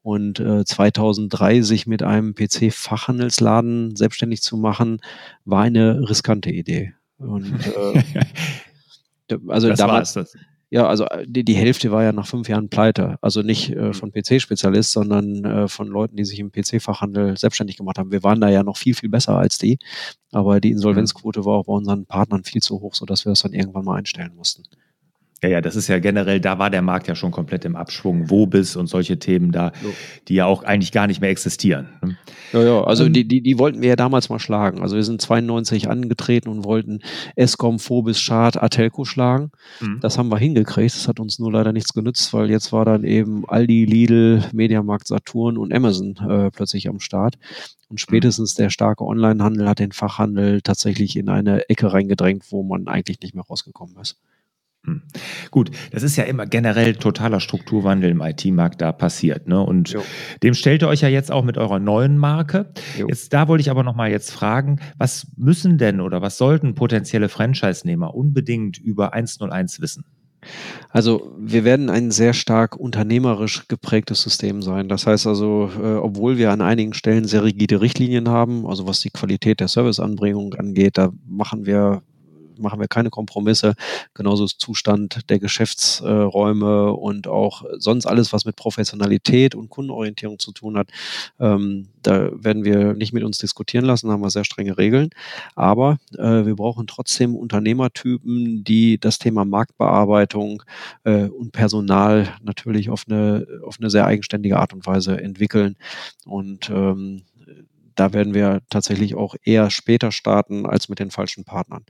Und 0.03 0.41
äh, 0.41 0.65
2003 0.65 1.61
sich 1.63 1.87
mit 1.87 2.03
einem 2.03 2.35
PC-Fachhandelsladen 2.35 3.97
selbstständig 3.97 4.41
zu 4.41 4.57
machen, 4.57 5.01
war 5.45 5.63
eine 5.63 6.09
riskante 6.09 6.51
Idee. 6.51 6.95
Und 7.19 7.53
äh, 7.67 8.03
Also 9.49 9.69
das 9.69 9.79
damals, 9.79 10.13
das. 10.13 10.37
Ja, 10.73 10.87
also 10.87 11.05
äh, 11.07 11.27
die, 11.27 11.45
die 11.45 11.55
Hälfte 11.55 11.91
war 11.91 12.05
ja 12.05 12.13
nach 12.13 12.29
fünf 12.29 12.49
Jahren 12.49 12.69
pleite. 12.69 13.19
Also 13.21 13.43
nicht 13.43 13.71
äh, 13.71 13.89
mhm. 13.89 13.95
von 13.95 14.13
PC-Spezialist, 14.13 14.93
sondern 14.93 15.45
äh, 15.45 15.69
von 15.69 15.89
Leuten, 15.89 16.17
die 16.17 16.25
sich 16.25 16.39
im 16.39 16.53
PC-Fachhandel 16.53 17.37
selbstständig 17.37 17.77
gemacht 17.77 17.99
haben. 17.99 18.13
Wir 18.13 18.23
waren 18.23 18.41
da 18.41 18.49
ja 18.49 18.63
noch 18.63 18.77
viel, 18.77 18.95
viel 18.95 19.09
besser 19.09 19.37
als 19.37 19.59
die. 19.59 19.79
Aber 20.31 20.61
die 20.61 20.71
Insolvenzquote 20.71 21.45
war 21.45 21.55
auch 21.59 21.67
bei 21.67 21.73
unseren 21.73 22.07
Partnern 22.07 22.45
viel 22.45 22.63
zu 22.63 22.81
hoch, 22.81 22.95
sodass 22.95 23.25
wir 23.25 23.31
das 23.31 23.43
dann 23.43 23.53
irgendwann 23.53 23.85
mal 23.85 23.97
einstellen 23.97 24.33
mussten. 24.37 24.63
Ja, 25.43 25.49
ja, 25.49 25.61
das 25.63 25.75
ist 25.75 25.89
ja 25.89 25.99
generell, 25.99 26.39
da 26.39 26.59
war 26.59 26.69
der 26.69 26.83
Markt 26.83 27.09
ja 27.09 27.15
schon 27.15 27.31
komplett 27.31 27.65
im 27.65 27.75
Abschwung, 27.75 28.29
Wobis 28.29 28.77
und 28.77 28.89
solche 28.89 29.19
Themen 29.19 29.53
da, 29.53 29.73
so. 29.83 29.95
die 30.29 30.35
ja 30.35 30.45
auch 30.45 30.65
eigentlich 30.65 30.93
gar 30.93 31.07
nicht 31.07 31.23
mehr 31.23 31.31
existieren. 31.31 31.89
Ne? 32.03 32.19
Ja, 32.53 32.63
ja, 32.63 32.85
also 32.85 33.07
ähm, 33.07 33.15
die, 33.15 33.27
die, 33.27 33.41
die 33.41 33.59
wollten 33.59 33.81
wir 33.81 33.89
ja 33.89 33.97
damals 33.97 34.29
mal 34.29 34.39
schlagen. 34.39 34.83
Also 34.83 34.97
wir 34.97 35.03
sind 35.03 35.23
92 35.23 35.89
angetreten 35.89 36.51
und 36.51 36.65
wollten 36.65 37.01
Escom, 37.37 37.79
Phobis, 37.79 38.23
Chart, 38.23 38.63
Atelco 38.63 39.05
schlagen. 39.05 39.51
Mhm. 39.81 40.01
Das 40.03 40.19
haben 40.19 40.29
wir 40.29 40.39
hingekriegt. 40.39 40.95
Das 40.95 41.09
hat 41.09 41.21
uns 41.21 41.39
nur 41.39 41.53
leider 41.53 41.73
nichts 41.73 41.95
genützt, 41.95 42.35
weil 42.35 42.51
jetzt 42.51 42.73
war 42.73 42.85
dann 42.85 43.05
eben 43.05 43.49
Aldi, 43.49 43.87
Lidl, 43.87 44.45
Mediamarkt, 44.53 45.07
Saturn 45.07 45.57
und 45.57 45.73
Amazon 45.73 46.17
äh, 46.17 46.51
plötzlich 46.51 46.89
am 46.89 47.01
Start. 47.01 47.39
Und 47.89 47.95
mhm. 47.95 47.99
spätestens 47.99 48.55
der 48.55 48.69
starke 48.69 49.05
Onlinehandel 49.05 49.69
hat 49.69 49.79
den 49.79 49.93
Fachhandel 49.93 50.61
tatsächlich 50.61 51.17
in 51.17 51.29
eine 51.31 51.69
Ecke 51.71 51.93
reingedrängt, 51.93 52.45
wo 52.51 52.63
man 52.63 52.89
eigentlich 52.89 53.21
nicht 53.23 53.35
mehr 53.35 53.45
rausgekommen 53.45 53.97
ist. 54.01 54.19
Hm. 54.87 55.03
Gut, 55.51 55.71
das 55.91 56.03
ist 56.03 56.17
ja 56.17 56.25
immer 56.25 56.47
generell 56.47 56.95
totaler 56.95 57.41
Strukturwandel 57.41 58.11
im 58.11 58.23
IT-Markt 58.23 58.81
da 58.81 58.93
passiert. 58.93 59.47
Ne? 59.47 59.61
Und 59.61 59.91
jo. 59.91 60.03
dem 60.43 60.55
stellt 60.55 60.83
ihr 60.83 60.89
euch 60.89 61.03
ja 61.03 61.09
jetzt 61.09 61.31
auch 61.31 61.45
mit 61.45 61.59
eurer 61.59 61.79
neuen 61.79 62.17
Marke. 62.17 62.73
Jo. 62.99 63.07
Jetzt 63.09 63.33
da 63.33 63.47
wollte 63.47 63.61
ich 63.61 63.71
aber 63.71 63.83
nochmal 63.83 64.11
jetzt 64.11 64.31
fragen, 64.31 64.81
was 64.97 65.27
müssen 65.37 65.77
denn 65.77 66.01
oder 66.01 66.23
was 66.23 66.39
sollten 66.39 66.75
potenzielle 66.75 67.29
Franchise-Nehmer 67.29 68.15
unbedingt 68.15 68.79
über 68.79 69.13
101 69.13 69.81
wissen? 69.83 70.05
Also 70.89 71.37
wir 71.39 71.65
werden 71.65 71.91
ein 71.91 72.11
sehr 72.11 72.33
stark 72.33 72.77
unternehmerisch 72.77 73.69
geprägtes 73.69 74.23
System 74.23 74.63
sein. 74.63 74.89
Das 74.89 75.07
heißt 75.07 75.27
also, 75.27 75.71
äh, 75.81 75.97
obwohl 75.97 76.39
wir 76.39 76.51
an 76.51 76.63
einigen 76.63 76.95
Stellen 76.95 77.27
sehr 77.27 77.45
rigide 77.45 77.81
Richtlinien 77.83 78.29
haben, 78.29 78.67
also 78.67 78.87
was 78.87 79.01
die 79.01 79.11
Qualität 79.11 79.61
der 79.61 79.69
Serviceanbringung 79.69 80.55
angeht, 80.55 80.97
da 80.97 81.13
machen 81.27 81.67
wir 81.67 82.03
machen 82.61 82.81
wir 82.81 82.89
keine 82.89 83.11
Kompromisse. 83.11 83.75
Genauso 84.15 84.45
ist 84.45 84.61
Zustand 84.61 85.31
der 85.31 85.39
Geschäftsräume 85.39 86.93
und 86.93 87.27
auch 87.27 87.65
sonst 87.79 88.07
alles, 88.07 88.33
was 88.33 88.45
mit 88.45 88.57
Professionalität 88.57 89.55
und 89.55 89.71
Kundenorientierung 89.71 90.39
zu 90.39 90.53
tun 90.53 90.77
hat. 90.77 90.89
Ähm, 91.39 91.89
da 92.03 92.31
werden 92.33 92.65
wir 92.65 92.95
nicht 92.95 93.13
mit 93.13 93.25
uns 93.25 93.39
diskutieren 93.39 93.85
lassen, 93.85 94.11
haben 94.11 94.23
wir 94.23 94.31
sehr 94.31 94.45
strenge 94.45 94.79
Regeln. 94.79 95.11
Aber 95.55 95.99
äh, 96.17 96.47
wir 96.47 96.57
brauchen 96.57 96.87
trotzdem 96.87 97.35
Unternehmertypen, 97.35 98.65
die 98.65 98.99
das 98.99 99.19
Thema 99.19 99.45
Marktbearbeitung 99.45 100.63
äh, 101.05 101.25
und 101.25 101.53
Personal 101.53 102.29
natürlich 102.43 102.91
auf 102.91 103.05
eine, 103.09 103.47
auf 103.65 103.79
eine 103.81 103.91
sehr 103.91 104.07
eigenständige 104.07 104.59
Art 104.59 104.73
und 104.73 104.87
Weise 104.87 105.21
entwickeln. 105.21 105.77
Und 106.25 106.71
ähm, 106.71 107.23
da 108.01 108.15
werden 108.15 108.33
wir 108.33 108.63
tatsächlich 108.71 109.15
auch 109.15 109.35
eher 109.45 109.69
später 109.69 110.11
starten 110.11 110.65
als 110.65 110.89
mit 110.89 111.01
den 111.01 111.11
falschen 111.11 111.45
Partnern. 111.45 111.85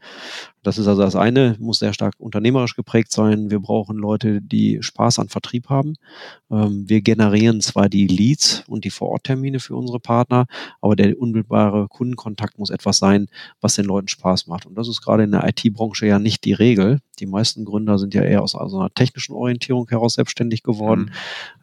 Das 0.64 0.76
ist 0.76 0.88
also 0.88 1.02
das 1.02 1.14
eine, 1.14 1.54
muss 1.60 1.78
sehr 1.78 1.92
stark 1.92 2.14
unternehmerisch 2.18 2.74
geprägt 2.74 3.12
sein. 3.12 3.48
Wir 3.52 3.60
brauchen 3.60 3.96
Leute, 3.96 4.42
die 4.42 4.82
Spaß 4.82 5.20
an 5.20 5.28
Vertrieb 5.28 5.68
haben. 5.68 5.94
Ähm, 6.50 6.88
wir 6.88 7.00
generieren 7.00 7.60
zwar 7.60 7.88
die 7.88 8.08
Leads 8.08 8.64
und 8.66 8.84
die 8.84 8.90
Vororttermine 8.90 9.60
für 9.60 9.76
unsere 9.76 10.00
Partner, 10.00 10.46
aber 10.80 10.96
der 10.96 11.16
unmittelbare 11.16 11.86
Kundenkontakt 11.86 12.58
muss 12.58 12.70
etwas 12.70 12.98
sein, 12.98 13.28
was 13.60 13.76
den 13.76 13.84
Leuten 13.84 14.08
Spaß 14.08 14.48
macht. 14.48 14.66
Und 14.66 14.74
das 14.74 14.88
ist 14.88 15.02
gerade 15.02 15.22
in 15.22 15.30
der 15.30 15.46
IT-Branche 15.46 16.06
ja 16.06 16.18
nicht 16.18 16.44
die 16.44 16.54
Regel. 16.54 16.98
Die 17.20 17.26
meisten 17.26 17.64
Gründer 17.64 17.98
sind 17.98 18.14
ja 18.14 18.22
eher 18.22 18.42
aus 18.42 18.54
also 18.54 18.78
einer 18.78 18.92
technischen 18.92 19.34
Orientierung 19.34 19.88
heraus 19.88 20.14
selbstständig 20.14 20.62
geworden. 20.62 21.12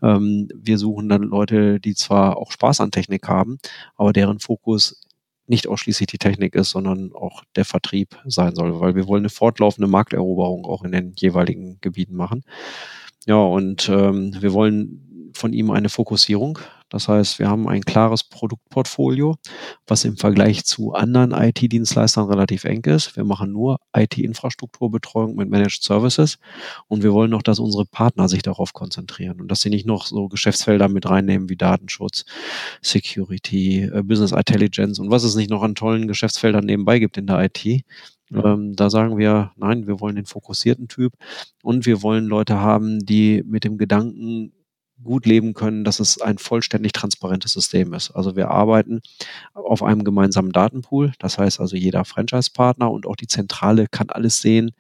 Mhm. 0.02 0.08
Ähm, 0.08 0.48
wir 0.56 0.78
suchen 0.78 1.10
dann 1.10 1.24
Leute, 1.24 1.80
die 1.80 1.96
zwar 1.96 2.38
auch 2.38 2.52
Spaß 2.52 2.82
an 2.82 2.92
Technik 2.92 3.28
haben, 3.28 3.58
aber 3.96 4.14
deren 4.14 4.40
Fokus 4.40 5.02
nicht 5.48 5.68
ausschließlich 5.68 6.08
die 6.08 6.18
Technik 6.18 6.56
ist, 6.56 6.72
sondern 6.72 7.14
auch 7.14 7.44
der 7.56 7.66
Vertrieb 7.66 8.18
sein 8.26 8.54
soll, 8.54 8.80
weil 8.80 8.96
wir 8.96 9.08
wollen 9.08 9.22
eine 9.22 9.30
fortlaufende 9.30 9.88
Markteroberung 9.88 10.66
auch 10.66 10.84
in 10.84 10.92
den 10.92 11.14
jeweiligen 11.16 11.80
Gebieten 11.82 12.16
machen. 12.16 12.44
Ja, 13.26 13.38
und 13.38 13.90
ähm, 13.90 14.36
wir 14.40 14.54
wollen 14.54 15.32
von 15.34 15.54
ihm 15.54 15.72
eine 15.72 15.90
Fokussierung. 15.90 16.60
Das 16.90 17.08
heißt, 17.08 17.40
wir 17.40 17.50
haben 17.50 17.68
ein 17.68 17.82
klares 17.82 18.24
Produktportfolio, 18.24 19.36
was 19.86 20.06
im 20.06 20.16
Vergleich 20.16 20.64
zu 20.64 20.94
anderen 20.94 21.32
IT-Dienstleistern 21.32 22.30
relativ 22.30 22.64
eng 22.64 22.84
ist. 22.86 23.16
Wir 23.18 23.26
machen 23.26 23.52
nur 23.52 23.80
IT-Infrastrukturbetreuung 23.96 25.36
mit 25.36 25.50
Managed 25.50 25.84
Services 25.84 26.38
und 26.88 27.04
wir 27.04 27.12
wollen 27.14 27.32
noch, 27.32 27.42
dass 27.42 27.60
unsere 27.60 27.86
Partner 27.86 28.30
sich 28.30 28.42
darauf 28.42 28.74
konzentrieren 28.74 29.42
und 29.42 29.50
dass 29.50 29.62
sie 29.62 29.70
nicht 29.70 29.86
noch 29.86 30.06
so 30.06 30.30
Geschäftsfelder 30.30 30.88
mit 30.88 31.10
reinnehmen 31.10 31.50
wie 31.50 31.58
Datenschutz, 31.58 32.26
Security, 32.82 33.84
äh, 33.84 34.04
Business 34.04 34.32
Intelligence 34.32 35.00
und 35.00 35.12
was 35.12 35.24
es 35.24 35.36
nicht 35.36 35.50
noch 35.50 35.64
an 35.64 35.76
tollen 35.76 36.08
Geschäftsfeldern 36.08 36.66
nebenbei 36.66 37.00
gibt 37.00 37.18
in 37.18 37.28
der 37.28 37.44
IT. 37.44 37.84
Ähm, 38.34 38.76
da 38.76 38.90
sagen 38.90 39.18
wir, 39.18 39.52
nein, 39.56 39.88
wir 39.88 40.02
wollen 40.02 40.18
den 40.18 40.26
fokussierten 40.26 40.88
Typ 40.88 41.14
und 41.64 41.86
wir 41.86 42.02
wollen 42.02 42.26
Leute 42.26 42.60
haben, 42.60 43.00
die 43.00 43.44
mit 43.46 43.64
dem 43.64 43.78
Gedanken 43.78 44.52
gut 45.04 45.26
leben 45.26 45.54
können, 45.54 45.84
dass 45.84 46.00
es 46.00 46.20
ein 46.22 46.38
vollständig 46.38 46.92
transparentes 46.92 47.54
System 47.54 47.94
ist. 47.94 48.12
Also 48.12 48.36
wir 48.36 48.50
arbeiten 48.50 49.02
auf 49.54 49.84
einem 49.84 50.04
gemeinsamen 50.04 50.52
Datenpool. 50.52 51.14
Das 51.20 51.38
heißt 51.38 51.60
also 51.60 51.76
jeder 51.76 52.06
Franchise-Partner 52.06 52.90
und 52.92 53.06
auch 53.06 53.16
die 53.16 53.28
Zentrale 53.28 53.88
kann 53.88 54.10
alles 54.10 54.42
sehen, 54.42 54.72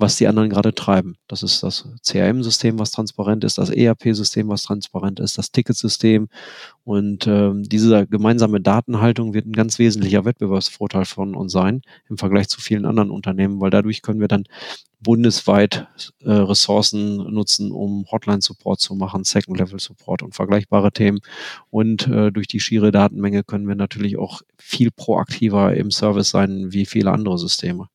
was 0.00 0.16
die 0.16 0.26
anderen 0.26 0.48
gerade 0.48 0.74
treiben. 0.74 1.16
Das 1.28 1.42
ist 1.42 1.62
das 1.62 1.86
CRM-System, 2.02 2.78
was 2.78 2.90
transparent 2.90 3.44
ist, 3.44 3.58
das 3.58 3.70
ERP-System, 3.70 4.48
was 4.48 4.62
transparent 4.62 5.20
ist, 5.20 5.36
das 5.36 5.52
Ticketsystem. 5.52 6.28
Und 6.84 7.26
ähm, 7.26 7.64
diese 7.64 8.06
gemeinsame 8.06 8.60
Datenhaltung 8.60 9.34
wird 9.34 9.46
ein 9.46 9.52
ganz 9.52 9.78
wesentlicher 9.78 10.24
Wettbewerbsvorteil 10.24 11.04
von 11.04 11.34
uns 11.34 11.52
sein 11.52 11.82
im 12.08 12.16
Vergleich 12.16 12.48
zu 12.48 12.60
vielen 12.60 12.86
anderen 12.86 13.10
Unternehmen, 13.10 13.60
weil 13.60 13.70
dadurch 13.70 14.00
können 14.00 14.20
wir 14.20 14.28
dann 14.28 14.44
bundesweit 15.02 15.86
äh, 16.20 16.30
Ressourcen 16.30 17.16
nutzen, 17.32 17.70
um 17.70 18.06
Hotline-Support 18.10 18.80
zu 18.80 18.94
machen, 18.94 19.24
Second-Level-Support 19.24 20.22
und 20.22 20.34
vergleichbare 20.34 20.92
Themen. 20.92 21.20
Und 21.70 22.06
äh, 22.08 22.32
durch 22.32 22.46
die 22.46 22.60
schiere 22.60 22.90
Datenmenge 22.90 23.44
können 23.44 23.68
wir 23.68 23.74
natürlich 23.74 24.18
auch 24.18 24.40
viel 24.58 24.90
proaktiver 24.90 25.74
im 25.74 25.90
Service 25.90 26.30
sein 26.30 26.72
wie 26.72 26.86
viele 26.86 27.12
andere 27.12 27.38
Systeme. 27.38 27.88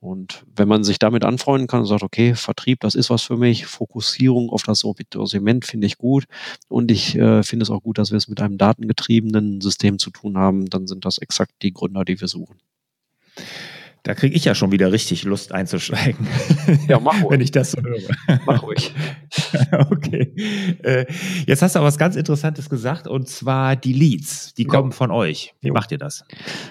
Und 0.00 0.44
wenn 0.54 0.68
man 0.68 0.84
sich 0.84 1.00
damit 1.00 1.24
anfreunden 1.24 1.66
kann 1.66 1.80
und 1.80 1.86
sagt, 1.86 2.04
okay, 2.04 2.34
Vertrieb, 2.34 2.80
das 2.80 2.94
ist 2.94 3.10
was 3.10 3.22
für 3.22 3.36
mich, 3.36 3.66
Fokussierung 3.66 4.50
auf 4.50 4.62
das 4.62 4.78
Sortiment 4.78 5.64
finde 5.64 5.88
ich 5.88 5.98
gut 5.98 6.24
und 6.68 6.92
ich 6.92 7.16
äh, 7.16 7.42
finde 7.42 7.64
es 7.64 7.70
auch 7.70 7.82
gut, 7.82 7.98
dass 7.98 8.12
wir 8.12 8.16
es 8.16 8.28
mit 8.28 8.40
einem 8.40 8.58
datengetriebenen 8.58 9.60
System 9.60 9.98
zu 9.98 10.10
tun 10.10 10.38
haben, 10.38 10.66
dann 10.66 10.86
sind 10.86 11.04
das 11.04 11.18
exakt 11.18 11.52
die 11.62 11.72
Gründer, 11.72 12.04
die 12.04 12.20
wir 12.20 12.28
suchen. 12.28 12.60
Da 14.08 14.14
kriege 14.14 14.34
ich 14.34 14.46
ja 14.46 14.54
schon 14.54 14.72
wieder 14.72 14.90
richtig 14.90 15.24
Lust 15.24 15.52
einzusteigen. 15.52 16.26
Ja, 16.88 16.98
mach 16.98 17.12
ruhig. 17.22 17.30
Wenn 17.30 17.40
ich 17.42 17.50
das 17.50 17.72
so 17.72 17.82
höre. 17.82 18.40
Mach 18.46 18.62
ruhig. 18.62 18.94
okay. 19.90 20.32
Äh, 20.82 21.04
jetzt 21.46 21.60
hast 21.60 21.74
du 21.74 21.80
aber 21.80 21.88
was 21.88 21.98
ganz 21.98 22.16
Interessantes 22.16 22.70
gesagt 22.70 23.06
und 23.06 23.28
zwar 23.28 23.76
die 23.76 23.92
Leads. 23.92 24.54
Die 24.54 24.64
kommen 24.64 24.92
ja. 24.92 24.96
von 24.96 25.10
euch. 25.10 25.54
Wie 25.60 25.72
macht 25.72 25.92
ihr 25.92 25.98
das? 25.98 26.24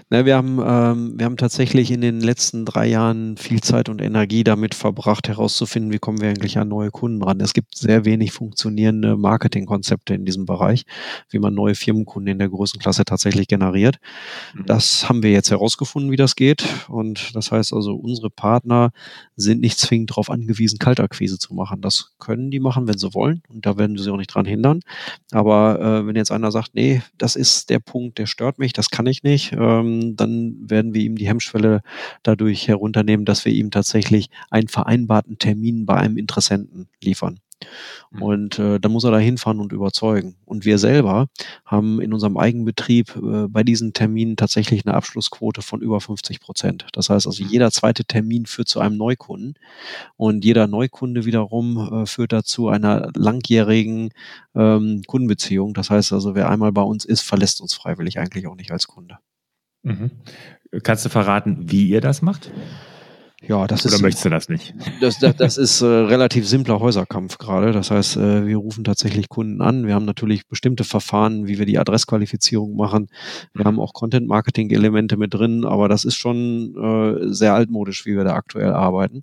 Na, 0.09 0.25
wir, 0.25 0.35
haben, 0.35 0.59
ähm, 0.65 1.13
wir 1.19 1.27
haben 1.27 1.37
tatsächlich 1.37 1.91
in 1.91 2.01
den 2.01 2.21
letzten 2.21 2.65
drei 2.65 2.87
Jahren 2.87 3.37
viel 3.37 3.61
Zeit 3.61 3.87
und 3.87 4.01
Energie 4.01 4.43
damit 4.43 4.73
verbracht, 4.73 5.27
herauszufinden, 5.27 5.93
wie 5.93 5.99
kommen 5.99 6.19
wir 6.19 6.29
eigentlich 6.29 6.57
an 6.57 6.69
neue 6.69 6.89
Kunden 6.89 7.21
ran. 7.21 7.39
Es 7.39 7.53
gibt 7.53 7.77
sehr 7.77 8.03
wenig 8.03 8.31
funktionierende 8.31 9.15
Marketingkonzepte 9.15 10.15
in 10.15 10.25
diesem 10.25 10.47
Bereich, 10.47 10.85
wie 11.29 11.37
man 11.37 11.53
neue 11.53 11.75
Firmenkunden 11.75 12.31
in 12.31 12.39
der 12.39 12.49
Größenklasse 12.49 13.05
tatsächlich 13.05 13.47
generiert. 13.47 13.97
Mhm. 14.55 14.65
Das 14.65 15.07
haben 15.07 15.21
wir 15.21 15.29
jetzt 15.29 15.51
herausgefunden, 15.51 16.09
wie 16.09 16.17
das 16.17 16.35
geht. 16.35 16.65
Und 16.87 17.26
das 17.33 17.51
heißt 17.51 17.73
also, 17.73 17.95
unsere 17.95 18.29
Partner 18.29 18.91
sind 19.35 19.61
nicht 19.61 19.79
zwingend 19.79 20.11
darauf 20.11 20.29
angewiesen, 20.29 20.79
Kaltakquise 20.79 21.37
zu 21.37 21.53
machen. 21.53 21.81
Das 21.81 22.13
können 22.19 22.51
die 22.51 22.59
machen, 22.59 22.87
wenn 22.87 22.97
sie 22.97 23.13
wollen. 23.13 23.41
Und 23.49 23.65
da 23.65 23.77
werden 23.77 23.95
wir 23.95 24.03
sie 24.03 24.11
auch 24.11 24.17
nicht 24.17 24.33
dran 24.33 24.45
hindern. 24.45 24.81
Aber 25.31 25.79
äh, 25.79 26.07
wenn 26.07 26.15
jetzt 26.15 26.31
einer 26.31 26.51
sagt, 26.51 26.75
nee, 26.75 27.01
das 27.17 27.35
ist 27.35 27.69
der 27.69 27.79
Punkt, 27.79 28.17
der 28.17 28.25
stört 28.25 28.59
mich, 28.59 28.73
das 28.73 28.89
kann 28.89 29.07
ich 29.07 29.23
nicht, 29.23 29.53
ähm, 29.53 30.15
dann 30.15 30.57
werden 30.69 30.93
wir 30.93 31.01
ihm 31.01 31.15
die 31.15 31.27
Hemmschwelle 31.27 31.81
dadurch 32.23 32.67
herunternehmen, 32.67 33.25
dass 33.25 33.45
wir 33.45 33.53
ihm 33.53 33.71
tatsächlich 33.71 34.29
einen 34.49 34.67
vereinbarten 34.67 35.37
Termin 35.37 35.85
bei 35.85 35.95
einem 35.95 36.17
Interessenten 36.17 36.87
liefern. 37.01 37.39
Mhm. 38.11 38.21
Und 38.21 38.59
äh, 38.59 38.79
dann 38.79 38.91
muss 38.91 39.03
er 39.03 39.11
da 39.11 39.19
hinfahren 39.19 39.59
und 39.59 39.71
überzeugen. 39.71 40.35
Und 40.45 40.65
wir 40.65 40.77
selber 40.77 41.27
haben 41.65 42.01
in 42.01 42.13
unserem 42.13 42.37
Eigenbetrieb 42.37 43.15
äh, 43.15 43.47
bei 43.47 43.63
diesen 43.63 43.93
Terminen 43.93 44.37
tatsächlich 44.37 44.85
eine 44.85 44.95
Abschlussquote 44.95 45.61
von 45.61 45.81
über 45.81 45.99
50 45.99 46.39
Prozent. 46.39 46.87
Das 46.93 47.09
heißt 47.09 47.27
also, 47.27 47.43
mhm. 47.43 47.49
jeder 47.49 47.71
zweite 47.71 48.05
Termin 48.05 48.45
führt 48.45 48.67
zu 48.67 48.79
einem 48.79 48.97
Neukunden 48.97 49.55
und 50.15 50.45
jeder 50.45 50.67
Neukunde 50.67 51.25
wiederum 51.25 52.03
äh, 52.03 52.05
führt 52.05 52.33
dazu 52.33 52.69
einer 52.69 53.11
langjährigen 53.15 54.09
ähm, 54.55 55.01
Kundenbeziehung. 55.07 55.73
Das 55.73 55.89
heißt 55.89 56.13
also, 56.13 56.35
wer 56.35 56.49
einmal 56.49 56.71
bei 56.71 56.81
uns 56.83 57.05
ist, 57.05 57.21
verlässt 57.21 57.61
uns 57.61 57.73
freiwillig 57.73 58.19
eigentlich 58.19 58.47
auch 58.47 58.55
nicht 58.55 58.71
als 58.71 58.87
Kunde. 58.87 59.17
Mhm. 59.83 60.11
Kannst 60.83 61.05
du 61.05 61.09
verraten, 61.09 61.71
wie 61.71 61.87
ihr 61.87 62.01
das 62.01 62.21
macht? 62.21 62.51
Ja, 63.41 63.67
das 63.67 63.85
Oder 63.85 63.95
ist. 63.95 64.01
möchtest 64.01 64.25
du 64.25 64.29
das 64.29 64.49
nicht? 64.49 64.73
Das, 64.99 65.19
das, 65.19 65.35
das 65.35 65.57
ist 65.57 65.81
äh, 65.81 65.85
relativ 65.85 66.47
simpler 66.47 66.79
Häuserkampf 66.79 67.37
gerade. 67.37 67.71
Das 67.71 67.91
heißt, 67.91 68.17
äh, 68.17 68.47
wir 68.47 68.57
rufen 68.57 68.83
tatsächlich 68.83 69.29
Kunden 69.29 69.61
an. 69.61 69.85
Wir 69.85 69.93
haben 69.93 70.05
natürlich 70.05 70.47
bestimmte 70.47 70.83
Verfahren, 70.83 71.45
wie 71.45 71.59
wir 71.59 71.67
die 71.67 71.77
Adressqualifizierung 71.77 72.75
machen. 72.75 73.09
Wir 73.53 73.65
haben 73.65 73.79
auch 73.79 73.93
Content-Marketing-Elemente 73.93 75.17
mit 75.17 75.35
drin, 75.35 75.65
aber 75.65 75.87
das 75.87 76.03
ist 76.03 76.15
schon 76.15 76.75
äh, 76.75 77.31
sehr 77.31 77.53
altmodisch, 77.53 78.07
wie 78.07 78.17
wir 78.17 78.23
da 78.23 78.33
aktuell 78.33 78.73
arbeiten. 78.73 79.21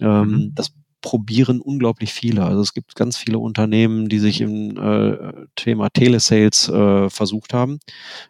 Ähm, 0.00 0.28
mhm. 0.28 0.52
Das 0.54 0.70
probieren 1.00 1.60
unglaublich 1.60 2.12
viele. 2.12 2.44
Also 2.44 2.60
es 2.60 2.74
gibt 2.74 2.94
ganz 2.96 3.16
viele 3.16 3.38
Unternehmen, 3.38 4.08
die 4.08 4.18
sich 4.18 4.40
im 4.40 4.76
äh, 4.76 5.46
Thema 5.54 5.90
Telesales 5.90 6.68
äh, 6.68 7.08
versucht 7.08 7.54
haben. 7.54 7.78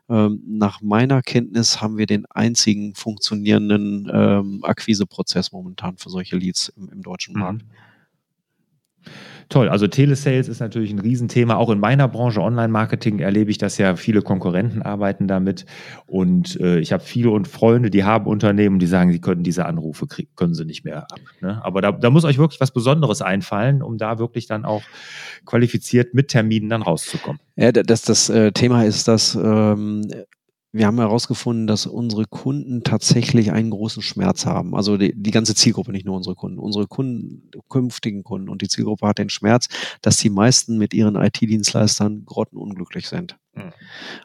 Ähm, 0.08 0.42
nach 0.46 0.80
meiner 0.80 1.22
Kenntnis 1.22 1.80
haben 1.80 1.96
wir 1.96 2.06
den 2.06 2.26
einzigen 2.26 2.94
funktionierenden 2.94 4.10
ähm, 4.12 4.64
Akquiseprozess 4.64 5.52
momentan 5.52 5.96
für 5.96 6.10
solche 6.10 6.36
Leads 6.36 6.68
im, 6.76 6.90
im 6.90 7.02
deutschen 7.02 7.36
mhm. 7.36 7.60
Toll, 9.48 9.70
also 9.70 9.86
Telesales 9.86 10.46
ist 10.46 10.60
natürlich 10.60 10.90
ein 10.90 10.98
Riesenthema. 10.98 11.56
Auch 11.56 11.70
in 11.70 11.80
meiner 11.80 12.06
Branche 12.06 12.42
Online-Marketing 12.42 13.20
erlebe 13.20 13.50
ich 13.50 13.56
das 13.56 13.78
ja. 13.78 13.96
Viele 13.96 14.20
Konkurrenten 14.20 14.82
arbeiten 14.82 15.26
damit. 15.26 15.64
Und 16.06 16.60
äh, 16.60 16.78
ich 16.80 16.92
habe 16.92 17.02
viele 17.02 17.30
und 17.30 17.48
Freunde, 17.48 17.88
die 17.88 18.04
haben 18.04 18.26
Unternehmen, 18.26 18.78
die 18.78 18.86
sagen, 18.86 19.10
sie 19.10 19.20
können 19.20 19.42
diese 19.42 19.64
Anrufe 19.64 20.06
kriegen, 20.06 20.28
können 20.36 20.52
sie 20.52 20.66
nicht 20.66 20.84
mehr 20.84 21.04
ab. 21.04 21.20
Ne? 21.40 21.64
Aber 21.64 21.80
da, 21.80 21.92
da 21.92 22.10
muss 22.10 22.24
euch 22.24 22.36
wirklich 22.36 22.60
was 22.60 22.72
Besonderes 22.72 23.22
einfallen, 23.22 23.82
um 23.82 23.96
da 23.96 24.18
wirklich 24.18 24.46
dann 24.46 24.66
auch 24.66 24.82
qualifiziert 25.46 26.12
mit 26.12 26.28
Terminen 26.28 26.68
dann 26.68 26.82
rauszukommen. 26.82 27.40
Ja, 27.56 27.72
das, 27.72 28.02
das 28.02 28.28
äh, 28.28 28.52
Thema 28.52 28.84
ist, 28.84 29.08
dass 29.08 29.34
ähm, 29.34 30.06
wir 30.70 30.86
haben 30.86 30.98
herausgefunden, 30.98 31.66
dass 31.66 31.86
unsere 31.86 32.26
Kunden 32.26 32.82
tatsächlich 32.84 33.52
einen 33.52 33.70
großen 33.70 34.02
Schmerz 34.02 34.44
haben. 34.44 34.74
Also 34.74 34.98
die, 34.98 35.14
die, 35.14 35.30
ganze 35.30 35.54
Zielgruppe, 35.54 35.92
nicht 35.92 36.04
nur 36.04 36.16
unsere 36.16 36.34
Kunden. 36.34 36.58
Unsere 36.58 36.86
Kunden, 36.86 37.50
künftigen 37.68 38.22
Kunden 38.22 38.48
und 38.48 38.60
die 38.60 38.68
Zielgruppe 38.68 39.06
hat 39.06 39.18
den 39.18 39.30
Schmerz, 39.30 39.68
dass 40.02 40.18
die 40.18 40.30
meisten 40.30 40.76
mit 40.76 40.92
ihren 40.92 41.16
IT-Dienstleistern 41.16 42.24
grottenunglücklich 42.26 43.08
sind. 43.08 43.36
Mhm. 43.54 43.72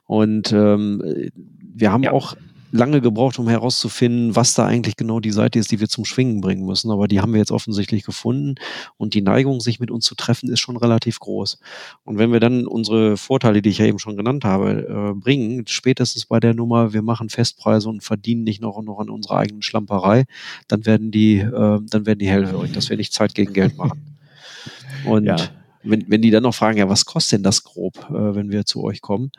Und 0.05 0.51
ähm, 0.51 1.31
wir 1.33 1.91
haben 1.91 2.03
ja. 2.03 2.11
auch 2.11 2.35
lange 2.73 3.01
gebraucht, 3.01 3.37
um 3.37 3.47
herauszufinden, 3.47 4.35
was 4.35 4.55
da 4.55 4.65
eigentlich 4.65 4.97
genau 4.97 5.19
die 5.19 5.31
Seite 5.31 5.59
ist, 5.59 5.71
die 5.71 5.79
wir 5.79 5.87
zum 5.87 6.05
Schwingen 6.05 6.41
bringen 6.41 6.65
müssen. 6.65 6.89
Aber 6.89 7.07
die 7.07 7.21
haben 7.21 7.31
wir 7.31 7.39
jetzt 7.39 7.51
offensichtlich 7.51 8.03
gefunden. 8.03 8.55
Und 8.97 9.13
die 9.13 9.21
Neigung, 9.21 9.61
sich 9.61 9.79
mit 9.79 9.91
uns 9.91 10.05
zu 10.05 10.15
treffen, 10.15 10.49
ist 10.49 10.59
schon 10.59 10.75
relativ 10.75 11.19
groß. 11.19 11.59
Und 12.03 12.17
wenn 12.17 12.31
wir 12.31 12.39
dann 12.39 12.65
unsere 12.65 13.15
Vorteile, 13.15 13.61
die 13.61 13.69
ich 13.69 13.77
ja 13.77 13.85
eben 13.85 13.99
schon 13.99 14.17
genannt 14.17 14.43
habe, 14.43 15.13
äh, 15.13 15.13
bringen, 15.13 15.65
spätestens 15.67 16.25
bei 16.25 16.39
der 16.39 16.55
Nummer, 16.55 16.93
wir 16.93 17.03
machen 17.03 17.29
Festpreise 17.29 17.87
und 17.89 18.03
verdienen 18.03 18.43
nicht 18.43 18.59
noch, 18.59 18.81
noch 18.81 18.99
an 18.99 19.11
unserer 19.11 19.37
eigenen 19.37 19.61
Schlamperei, 19.61 20.25
dann 20.67 20.87
werden 20.87 21.11
die, 21.11 21.37
äh, 21.37 21.79
dann 21.87 22.05
werden 22.07 22.19
die 22.19 22.27
hellhörig, 22.27 22.71
dass 22.71 22.89
wir 22.89 22.97
nicht 22.97 23.13
Zeit 23.13 23.35
gegen 23.35 23.53
Geld 23.53 23.77
machen. 23.77 24.15
Und 25.05 25.25
ja 25.25 25.37
wenn, 25.83 26.05
wenn 26.07 26.21
die 26.21 26.31
dann 26.31 26.43
noch 26.43 26.55
fragen, 26.55 26.77
ja, 26.77 26.89
was 26.89 27.05
kostet 27.05 27.39
denn 27.39 27.43
das 27.43 27.63
grob, 27.63 28.09
äh, 28.09 28.35
wenn 28.35 28.51
wir 28.51 28.65
zu 28.65 28.83
euch 28.83 29.01
kommen, 29.01 29.31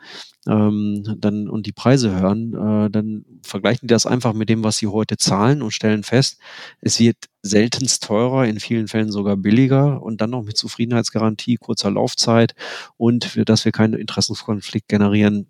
ähm, 0.47 1.03
dann 1.17 1.49
und 1.49 1.65
die 1.65 1.71
Preise 1.71 2.11
hören, 2.11 2.53
äh, 2.53 2.89
dann 2.89 3.25
vergleichen 3.43 3.87
die 3.87 3.93
das 3.93 4.05
einfach 4.05 4.33
mit 4.33 4.49
dem, 4.49 4.63
was 4.63 4.77
sie 4.77 4.87
heute 4.87 5.17
zahlen 5.17 5.61
und 5.61 5.71
stellen 5.71 6.03
fest, 6.03 6.39
es 6.81 6.99
wird 6.99 7.17
seltenst 7.41 8.03
teurer, 8.03 8.45
in 8.45 8.59
vielen 8.59 8.87
Fällen 8.87 9.11
sogar 9.11 9.37
billiger 9.37 10.01
und 10.01 10.21
dann 10.21 10.31
noch 10.31 10.43
mit 10.43 10.57
Zufriedenheitsgarantie, 10.57 11.57
kurzer 11.57 11.91
Laufzeit 11.91 12.55
und 12.97 13.39
dass 13.49 13.65
wir 13.65 13.71
keinen 13.71 13.93
Interessenskonflikt 13.93 14.87
generieren, 14.87 15.47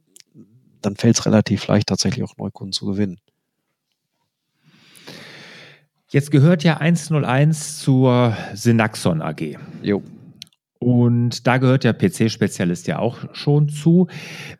dann 0.81 0.95
fällt 0.95 1.17
es 1.17 1.25
relativ 1.25 1.67
leicht, 1.67 1.87
tatsächlich 1.87 2.23
auch 2.23 2.37
Neukunden 2.37 2.73
zu 2.73 2.85
gewinnen. 2.85 3.17
Jetzt 6.09 6.31
gehört 6.31 6.63
ja 6.63 6.77
101 6.77 7.79
zur 7.79 8.37
Synaxon 8.53 9.21
AG. 9.21 9.57
Jo. 9.81 10.01
Und 10.79 11.47
da 11.47 11.57
gehört 11.57 11.83
der 11.83 11.93
PC-Spezialist 11.93 12.87
ja 12.87 12.99
auch 12.99 13.33
schon 13.33 13.69
zu. 13.69 14.07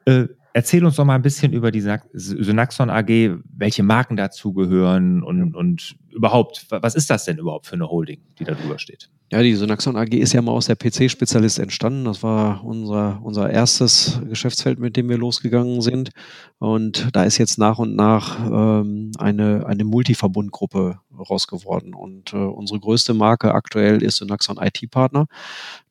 Äh, 0.06 0.28
erzähl 0.54 0.86
uns 0.86 0.96
doch 0.96 1.06
mal 1.06 1.16
ein 1.16 1.22
bisschen 1.22 1.54
über 1.54 1.72
die 1.72 1.84
Synaxon 2.14 2.90
AG, 2.90 3.40
welche 3.58 3.84
Marken 3.84 4.16
dazugehören 4.16 5.22
und, 5.22 5.54
und 5.54 5.98
überhaupt, 6.12 6.68
was 6.70 6.96
ist 6.96 7.10
das 7.10 7.26
denn 7.26 7.38
überhaupt 7.38 7.68
für 7.68 7.76
eine 7.76 7.90
Holding, 7.90 8.22
die 8.40 8.46
da 8.46 8.54
drüber 8.54 8.80
steht? 8.80 9.10
Ja, 9.36 9.44
die 9.44 9.54
Synaxon 9.54 9.98
AG 9.98 10.14
ist 10.14 10.32
ja 10.32 10.42
mal 10.42 10.54
aus 10.54 10.68
der 10.68 10.78
PC-Spezialist 10.78 11.60
entstanden. 11.60 12.06
Das 12.06 12.24
war 12.24 12.64
unser, 12.64 13.20
unser 13.22 13.50
erstes 13.50 14.22
Geschäftsfeld, 14.30 14.80
mit 14.80 14.96
dem 14.96 15.10
wir 15.10 15.18
losgegangen 15.18 15.82
sind. 15.82 16.12
Und 16.58 17.10
da 17.12 17.26
ist 17.26 17.38
jetzt 17.38 17.58
nach 17.58 17.78
und 17.78 17.98
nach 17.98 18.40
ähm, 18.50 19.12
eine, 19.18 19.66
eine 19.66 19.84
Multiverbundgruppe 19.84 21.02
raus 21.30 21.48
geworden. 21.48 21.94
Und 21.94 22.32
äh, 22.32 22.38
unsere 22.38 22.80
größte 22.80 23.14
Marke 23.14 23.54
aktuell 23.54 24.02
ist 24.02 24.20
Synaxon 24.20 24.58
IT-Partner. 24.58 25.26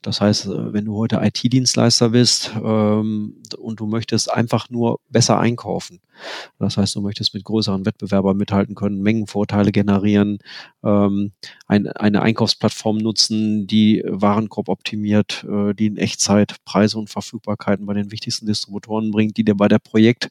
Das 0.01 0.23
heißt, 0.23 0.47
äh, 0.47 0.73
wenn 0.73 0.87
du 0.87 0.97
heute 0.97 1.21
IT-Dienstleister 1.23 2.09
bist 2.11 2.51
ähm, 2.57 3.43
und 3.59 3.79
du 3.79 3.87
möchtest 3.87 4.33
einfach 4.33 4.71
nur 4.71 5.01
besser 5.11 5.39
einkaufen, 5.39 6.01
das 6.59 6.77
heißt, 6.77 6.95
du 6.95 7.01
möchtest 7.01 7.35
mit 7.35 7.45
größeren 7.45 7.87
Wettbewerbern 7.87 8.37
mithalten 8.37 8.75
können, 8.75 9.03
Mengenvorteile 9.03 9.73
generieren, 9.73 10.39
ähm, 10.85 11.33
ein, 11.67 11.87
eine 11.89 12.23
Einkaufsplattform 12.23 12.99
nutzen, 12.99 13.67
die 13.67 14.03
Warenkorb 14.07 14.69
optimiert, 14.69 15.47
äh, 15.49 15.75
die 15.75 15.87
in 15.87 15.97
Echtzeit 15.97 16.57
Preise 16.65 16.99
und 16.99 17.09
Verfügbarkeiten 17.09 17.87
bei 17.87 17.95
den 17.95 18.11
wichtigsten 18.11 18.47
Distributoren 18.47 19.11
bringt, 19.11 19.37
die 19.39 19.45
dir 19.45 19.55
bei 19.55 19.69
der 19.69 19.79
Projekt, 19.79 20.29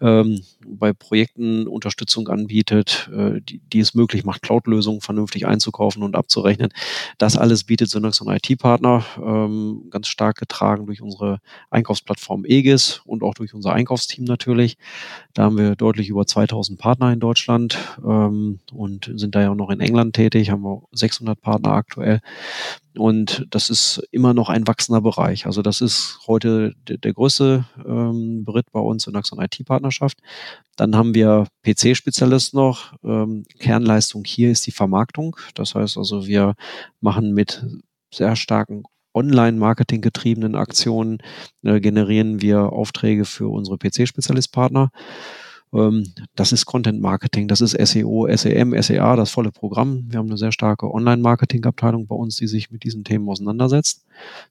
ähm, 0.00 0.42
bei 0.66 0.92
Projekten 0.92 1.68
Unterstützung 1.68 2.28
anbietet, 2.28 3.08
äh, 3.14 3.40
die, 3.40 3.60
die 3.72 3.78
es 3.78 3.94
möglich 3.94 4.24
macht, 4.24 4.42
Cloud-Lösungen 4.42 5.00
vernünftig 5.00 5.46
einzukaufen 5.46 6.02
und 6.02 6.16
abzurechnen. 6.16 6.70
Das 7.18 7.36
alles 7.36 7.64
bietet 7.64 7.88
Synox 7.88 8.20
und 8.20 8.34
IT-Partner, 8.34 9.04
ähm, 9.22 9.84
ganz 9.90 10.08
stark 10.08 10.38
getragen 10.38 10.86
durch 10.86 11.00
unsere 11.00 11.38
Einkaufsplattform 11.70 12.44
EGIS 12.44 13.02
und 13.04 13.22
auch 13.22 13.34
durch 13.34 13.54
unser 13.54 13.72
Einkaufsteam 13.72 14.24
natürlich. 14.24 14.76
Da 15.34 15.44
haben 15.44 15.58
wir 15.58 15.76
deutlich 15.76 16.08
über 16.08 16.26
2000 16.26 16.78
Partner 16.78 17.12
in 17.12 17.20
Deutschland 17.20 17.78
ähm, 18.04 18.58
und 18.72 19.12
sind 19.14 19.36
da 19.36 19.42
ja 19.42 19.50
auch 19.50 19.56
noch 19.56 19.70
in 19.70 19.80
England 19.80 20.14
tätig, 20.16 20.50
haben 20.50 20.63
wir 20.64 20.82
600 20.92 21.40
Partner 21.40 21.72
aktuell. 21.72 22.20
Und 22.96 23.46
das 23.50 23.70
ist 23.70 24.02
immer 24.10 24.34
noch 24.34 24.48
ein 24.48 24.66
wachsender 24.66 25.00
Bereich. 25.00 25.46
Also 25.46 25.62
das 25.62 25.80
ist 25.80 26.20
heute 26.26 26.74
der, 26.88 26.98
der 26.98 27.12
größte 27.12 27.64
ähm, 27.86 28.44
Beritt 28.44 28.70
bei 28.72 28.80
uns 28.80 29.06
in 29.06 29.16
Axon 29.16 29.40
IT-Partnerschaft. 29.40 30.18
Dann 30.76 30.96
haben 30.96 31.14
wir 31.14 31.46
PC-Spezialist 31.64 32.54
noch. 32.54 32.94
Ähm, 33.02 33.44
Kernleistung 33.58 34.24
hier 34.24 34.50
ist 34.50 34.66
die 34.66 34.72
Vermarktung. 34.72 35.36
Das 35.54 35.74
heißt 35.74 35.98
also, 35.98 36.26
wir 36.26 36.54
machen 37.00 37.32
mit 37.32 37.64
sehr 38.12 38.36
starken 38.36 38.84
Online-Marketing 39.14 40.00
getriebenen 40.00 40.56
Aktionen 40.56 41.18
äh, 41.62 41.80
generieren 41.80 42.42
wir 42.42 42.72
Aufträge 42.72 43.24
für 43.24 43.48
unsere 43.48 43.78
PC-Spezialist-Partner. 43.78 44.90
Ähm, 45.74 46.12
das 46.36 46.52
ist 46.52 46.66
Content 46.66 47.00
Marketing, 47.00 47.48
das 47.48 47.60
ist 47.60 47.72
SEO, 47.72 48.28
SEM, 48.34 48.80
SEA, 48.80 49.16
das 49.16 49.30
volle 49.30 49.50
Programm. 49.50 50.04
Wir 50.08 50.18
haben 50.18 50.28
eine 50.28 50.38
sehr 50.38 50.52
starke 50.52 50.92
Online-Marketing-Abteilung 50.92 52.06
bei 52.06 52.14
uns, 52.14 52.36
die 52.36 52.46
sich 52.46 52.70
mit 52.70 52.84
diesen 52.84 53.04
Themen 53.04 53.28
auseinandersetzt. 53.28 54.04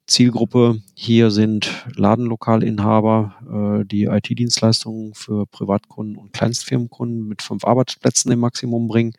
Zielgruppe 0.06 0.82
hier 0.94 1.32
sind 1.32 1.86
Ladenlokalinhaber, 1.96 3.82
äh, 3.82 3.86
die 3.86 4.06
IT-Dienstleistungen 4.06 5.14
für 5.14 5.46
Privatkunden 5.48 6.18
und 6.18 6.34
Kleinstfirmenkunden 6.34 7.28
mit 7.28 7.42
fünf 7.42 7.66
Arbeitsplätzen 7.66 8.32
im 8.32 8.40
Maximum 8.40 8.88
bringen. 8.88 9.14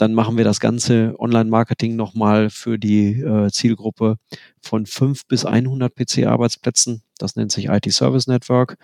Dann 0.00 0.14
machen 0.14 0.38
wir 0.38 0.44
das 0.44 0.60
ganze 0.60 1.14
Online-Marketing 1.18 1.94
nochmal 1.94 2.48
für 2.48 2.78
die 2.78 3.20
äh, 3.20 3.50
Zielgruppe 3.50 4.16
von 4.62 4.86
5 4.86 5.26
bis 5.26 5.44
100 5.44 5.94
PC-Arbeitsplätzen. 5.94 7.02
Das 7.18 7.36
nennt 7.36 7.52
sich 7.52 7.66
IT 7.66 7.92
Service 7.92 8.26
Network. 8.26 8.78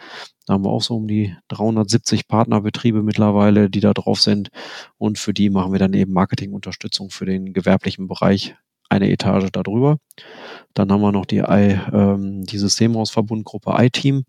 Da 0.44 0.52
haben 0.52 0.66
wir 0.66 0.70
auch 0.70 0.82
so 0.82 0.94
um 0.94 1.08
die 1.08 1.34
370 1.48 2.28
Partnerbetriebe 2.28 3.02
mittlerweile, 3.02 3.70
die 3.70 3.80
da 3.80 3.94
drauf 3.94 4.20
sind. 4.20 4.50
Und 4.98 5.18
für 5.18 5.32
die 5.32 5.48
machen 5.48 5.72
wir 5.72 5.78
dann 5.78 5.94
eben 5.94 6.12
Marketingunterstützung 6.12 7.08
für 7.08 7.24
den 7.24 7.54
gewerblichen 7.54 8.08
Bereich 8.08 8.54
eine 8.90 9.10
Etage 9.10 9.48
darüber. 9.50 9.96
Dann 10.74 10.92
haben 10.92 11.00
wir 11.00 11.12
noch 11.12 11.24
die, 11.24 11.38
ähm, 11.38 12.44
die 12.44 12.58
Systemhausverbundgruppe 12.58 13.74
iTeam. 13.78 14.26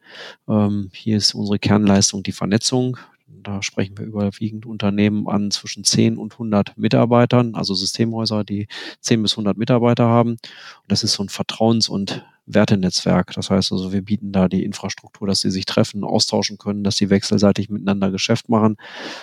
Ähm, 0.47 0.89
hier 0.93 1.17
ist 1.17 1.36
unsere 1.36 1.60
Kernleistung 1.60 2.23
die 2.23 2.32
Vernetzung. 2.32 2.97
Da 3.29 3.61
sprechen 3.61 3.97
wir 3.97 4.05
überwiegend 4.05 4.65
Unternehmen 4.65 5.27
an 5.27 5.51
zwischen 5.51 5.83
10 5.83 6.17
und 6.17 6.33
100 6.33 6.77
Mitarbeitern, 6.77 7.55
also 7.55 7.73
Systemhäuser, 7.73 8.43
die 8.43 8.67
10 9.01 9.21
bis 9.21 9.33
100 9.33 9.57
Mitarbeiter 9.57 10.05
haben. 10.05 10.31
Und 10.31 10.39
das 10.87 11.03
ist 11.03 11.13
so 11.13 11.23
ein 11.23 11.29
Vertrauens- 11.29 11.89
und 11.89 12.25
Wertenetzwerk. 12.45 13.33
Das 13.33 13.49
heißt 13.49 13.71
also, 13.73 13.91
wir 13.91 14.01
bieten 14.01 14.31
da 14.31 14.47
die 14.47 14.63
Infrastruktur, 14.63 15.27
dass 15.27 15.41
sie 15.41 15.51
sich 15.51 15.65
treffen, 15.65 16.03
austauschen 16.03 16.57
können, 16.57 16.83
dass 16.83 16.95
sie 16.95 17.09
wechselseitig 17.09 17.69
miteinander 17.69 18.11
Geschäft 18.11 18.47
machen. 18.47 18.77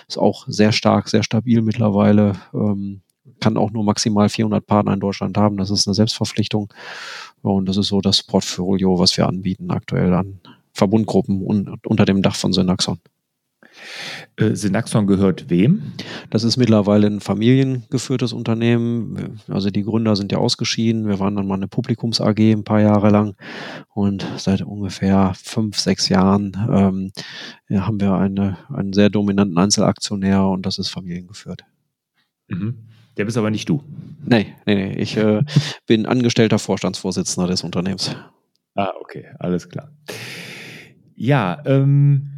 Ist 0.06 0.18
auch 0.18 0.46
sehr 0.48 0.72
stark, 0.72 1.08
sehr 1.08 1.22
stabil 1.22 1.62
mittlerweile. 1.62 2.36
Ähm, 2.52 3.00
kann 3.40 3.56
auch 3.56 3.70
nur 3.70 3.84
maximal 3.84 4.28
400 4.28 4.66
Partner 4.66 4.92
in 4.92 5.00
Deutschland 5.00 5.38
haben. 5.38 5.56
Das 5.56 5.70
ist 5.70 5.88
eine 5.88 5.94
Selbstverpflichtung. 5.94 6.72
Und 7.42 7.68
das 7.68 7.78
ist 7.78 7.88
so 7.88 8.00
das 8.00 8.22
Portfolio, 8.22 8.98
was 8.98 9.16
wir 9.16 9.26
anbieten 9.26 9.70
aktuell 9.70 10.12
an 10.12 10.40
Verbundgruppen 10.72 11.42
und 11.42 11.86
unter 11.86 12.04
dem 12.04 12.20
Dach 12.20 12.36
von 12.36 12.52
Synaxon. 12.52 13.00
Äh, 14.36 14.54
Synaxon 14.54 15.06
gehört 15.06 15.50
wem? 15.50 15.92
Das 16.30 16.44
ist 16.44 16.56
mittlerweile 16.56 17.06
ein 17.06 17.20
familiengeführtes 17.20 18.32
Unternehmen. 18.32 19.40
Also 19.48 19.70
die 19.70 19.82
Gründer 19.82 20.16
sind 20.16 20.32
ja 20.32 20.38
ausgeschieden. 20.38 21.06
Wir 21.06 21.18
waren 21.20 21.36
dann 21.36 21.46
mal 21.46 21.54
eine 21.54 21.68
Publikums 21.68 22.20
AG 22.20 22.38
ein 22.38 22.64
paar 22.64 22.80
Jahre 22.80 23.10
lang 23.10 23.36
und 23.94 24.26
seit 24.36 24.62
ungefähr 24.62 25.32
fünf, 25.36 25.78
sechs 25.78 26.08
Jahren 26.08 26.56
ähm, 26.70 27.12
ja, 27.68 27.86
haben 27.86 28.00
wir 28.00 28.14
eine, 28.14 28.58
einen 28.72 28.92
sehr 28.92 29.10
dominanten 29.10 29.58
Einzelaktionär 29.58 30.44
und 30.46 30.66
das 30.66 30.78
ist 30.78 30.88
familiengeführt. 30.88 31.64
Mhm. 32.48 32.78
Der 33.16 33.24
bist 33.24 33.38
aber 33.38 33.50
nicht 33.50 33.68
du. 33.68 33.82
Nee, 34.24 34.54
nee, 34.66 34.74
nee. 34.74 34.94
Ich 34.94 35.16
äh, 35.16 35.42
bin 35.86 36.06
angestellter 36.06 36.58
Vorstandsvorsitzender 36.58 37.48
des 37.48 37.62
Unternehmens. 37.62 38.16
Ah, 38.74 38.92
okay, 39.00 39.26
alles 39.38 39.68
klar. 39.68 39.92
Ja, 41.14 41.62
ähm, 41.64 42.33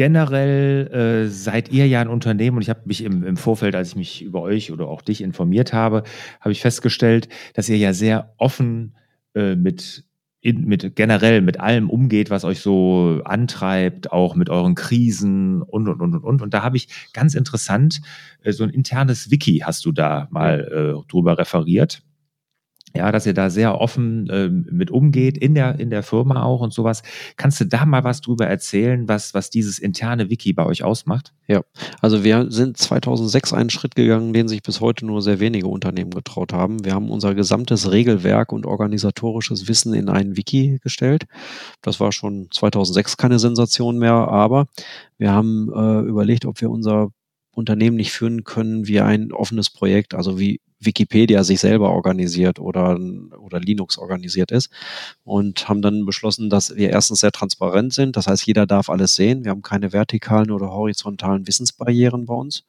generell 0.00 0.86
äh, 0.94 1.28
seid 1.28 1.70
ihr 1.70 1.86
ja 1.86 2.00
ein 2.00 2.08
Unternehmen 2.08 2.56
und 2.56 2.62
ich 2.62 2.70
habe 2.70 2.80
mich 2.86 3.04
im, 3.04 3.22
im, 3.22 3.36
Vorfeld, 3.36 3.74
als 3.74 3.90
ich 3.90 3.96
mich 3.96 4.22
über 4.22 4.40
euch 4.40 4.72
oder 4.72 4.88
auch 4.88 5.02
dich 5.02 5.20
informiert 5.20 5.74
habe, 5.74 6.04
habe 6.40 6.52
ich 6.52 6.62
festgestellt, 6.62 7.28
dass 7.52 7.68
ihr 7.68 7.76
ja 7.76 7.92
sehr 7.92 8.32
offen 8.38 8.96
äh, 9.34 9.56
mit, 9.56 10.06
in, 10.40 10.64
mit 10.64 10.96
generell 10.96 11.42
mit 11.42 11.60
allem 11.60 11.90
umgeht, 11.90 12.30
was 12.30 12.44
euch 12.46 12.60
so 12.60 13.20
antreibt, 13.26 14.10
auch 14.10 14.36
mit 14.36 14.48
euren 14.48 14.74
Krisen 14.74 15.60
und 15.60 15.86
und 15.86 16.00
und 16.00 16.14
und 16.14 16.24
und. 16.24 16.40
Und 16.40 16.54
da 16.54 16.62
habe 16.62 16.78
ich 16.78 16.88
ganz 17.12 17.34
interessant 17.34 18.00
äh, 18.42 18.52
so 18.52 18.64
ein 18.64 18.70
internes 18.70 19.30
Wiki 19.30 19.58
hast 19.58 19.84
du 19.84 19.92
da 19.92 20.28
mal 20.30 20.96
äh, 20.96 21.10
drüber 21.10 21.36
referiert 21.36 22.02
ja, 22.94 23.12
dass 23.12 23.26
ihr 23.26 23.34
da 23.34 23.50
sehr 23.50 23.80
offen 23.80 24.28
ähm, 24.32 24.66
mit 24.70 24.90
umgeht, 24.90 25.38
in 25.38 25.54
der, 25.54 25.78
in 25.78 25.90
der 25.90 26.02
Firma 26.02 26.42
auch 26.42 26.60
und 26.60 26.72
sowas. 26.72 27.02
Kannst 27.36 27.60
du 27.60 27.66
da 27.66 27.86
mal 27.86 28.04
was 28.04 28.20
drüber 28.20 28.46
erzählen, 28.46 29.08
was, 29.08 29.32
was 29.34 29.50
dieses 29.50 29.78
interne 29.78 30.28
Wiki 30.30 30.52
bei 30.52 30.64
euch 30.66 30.82
ausmacht? 30.82 31.32
Ja, 31.46 31.62
also 32.00 32.24
wir 32.24 32.50
sind 32.50 32.76
2006 32.76 33.52
einen 33.52 33.70
Schritt 33.70 33.94
gegangen, 33.94 34.32
den 34.32 34.48
sich 34.48 34.62
bis 34.62 34.80
heute 34.80 35.06
nur 35.06 35.22
sehr 35.22 35.40
wenige 35.40 35.68
Unternehmen 35.68 36.10
getraut 36.10 36.52
haben. 36.52 36.84
Wir 36.84 36.94
haben 36.94 37.10
unser 37.10 37.34
gesamtes 37.34 37.90
Regelwerk 37.90 38.52
und 38.52 38.66
organisatorisches 38.66 39.68
Wissen 39.68 39.94
in 39.94 40.08
ein 40.08 40.36
Wiki 40.36 40.78
gestellt. 40.82 41.26
Das 41.82 42.00
war 42.00 42.12
schon 42.12 42.48
2006 42.50 43.16
keine 43.16 43.38
Sensation 43.38 43.98
mehr, 43.98 44.12
aber 44.12 44.66
wir 45.18 45.32
haben 45.32 45.70
äh, 45.74 46.08
überlegt, 46.08 46.44
ob 46.44 46.60
wir 46.60 46.70
unser 46.70 47.10
Unternehmen 47.54 47.96
nicht 47.96 48.12
führen 48.12 48.44
können 48.44 48.86
wie 48.86 49.00
ein 49.00 49.32
offenes 49.32 49.70
Projekt, 49.70 50.14
also 50.14 50.38
wie 50.38 50.60
Wikipedia 50.80 51.44
sich 51.44 51.60
selber 51.60 51.90
organisiert 51.90 52.58
oder, 52.58 52.98
oder 53.38 53.60
Linux 53.60 53.98
organisiert 53.98 54.50
ist 54.50 54.70
und 55.24 55.68
haben 55.68 55.82
dann 55.82 56.06
beschlossen, 56.06 56.50
dass 56.50 56.74
wir 56.74 56.90
erstens 56.90 57.20
sehr 57.20 57.32
transparent 57.32 57.92
sind. 57.92 58.16
Das 58.16 58.26
heißt, 58.26 58.46
jeder 58.46 58.66
darf 58.66 58.88
alles 58.88 59.14
sehen. 59.14 59.44
Wir 59.44 59.50
haben 59.50 59.62
keine 59.62 59.92
vertikalen 59.92 60.50
oder 60.50 60.70
horizontalen 60.70 61.46
Wissensbarrieren 61.46 62.26
bei 62.26 62.34
uns. 62.34 62.64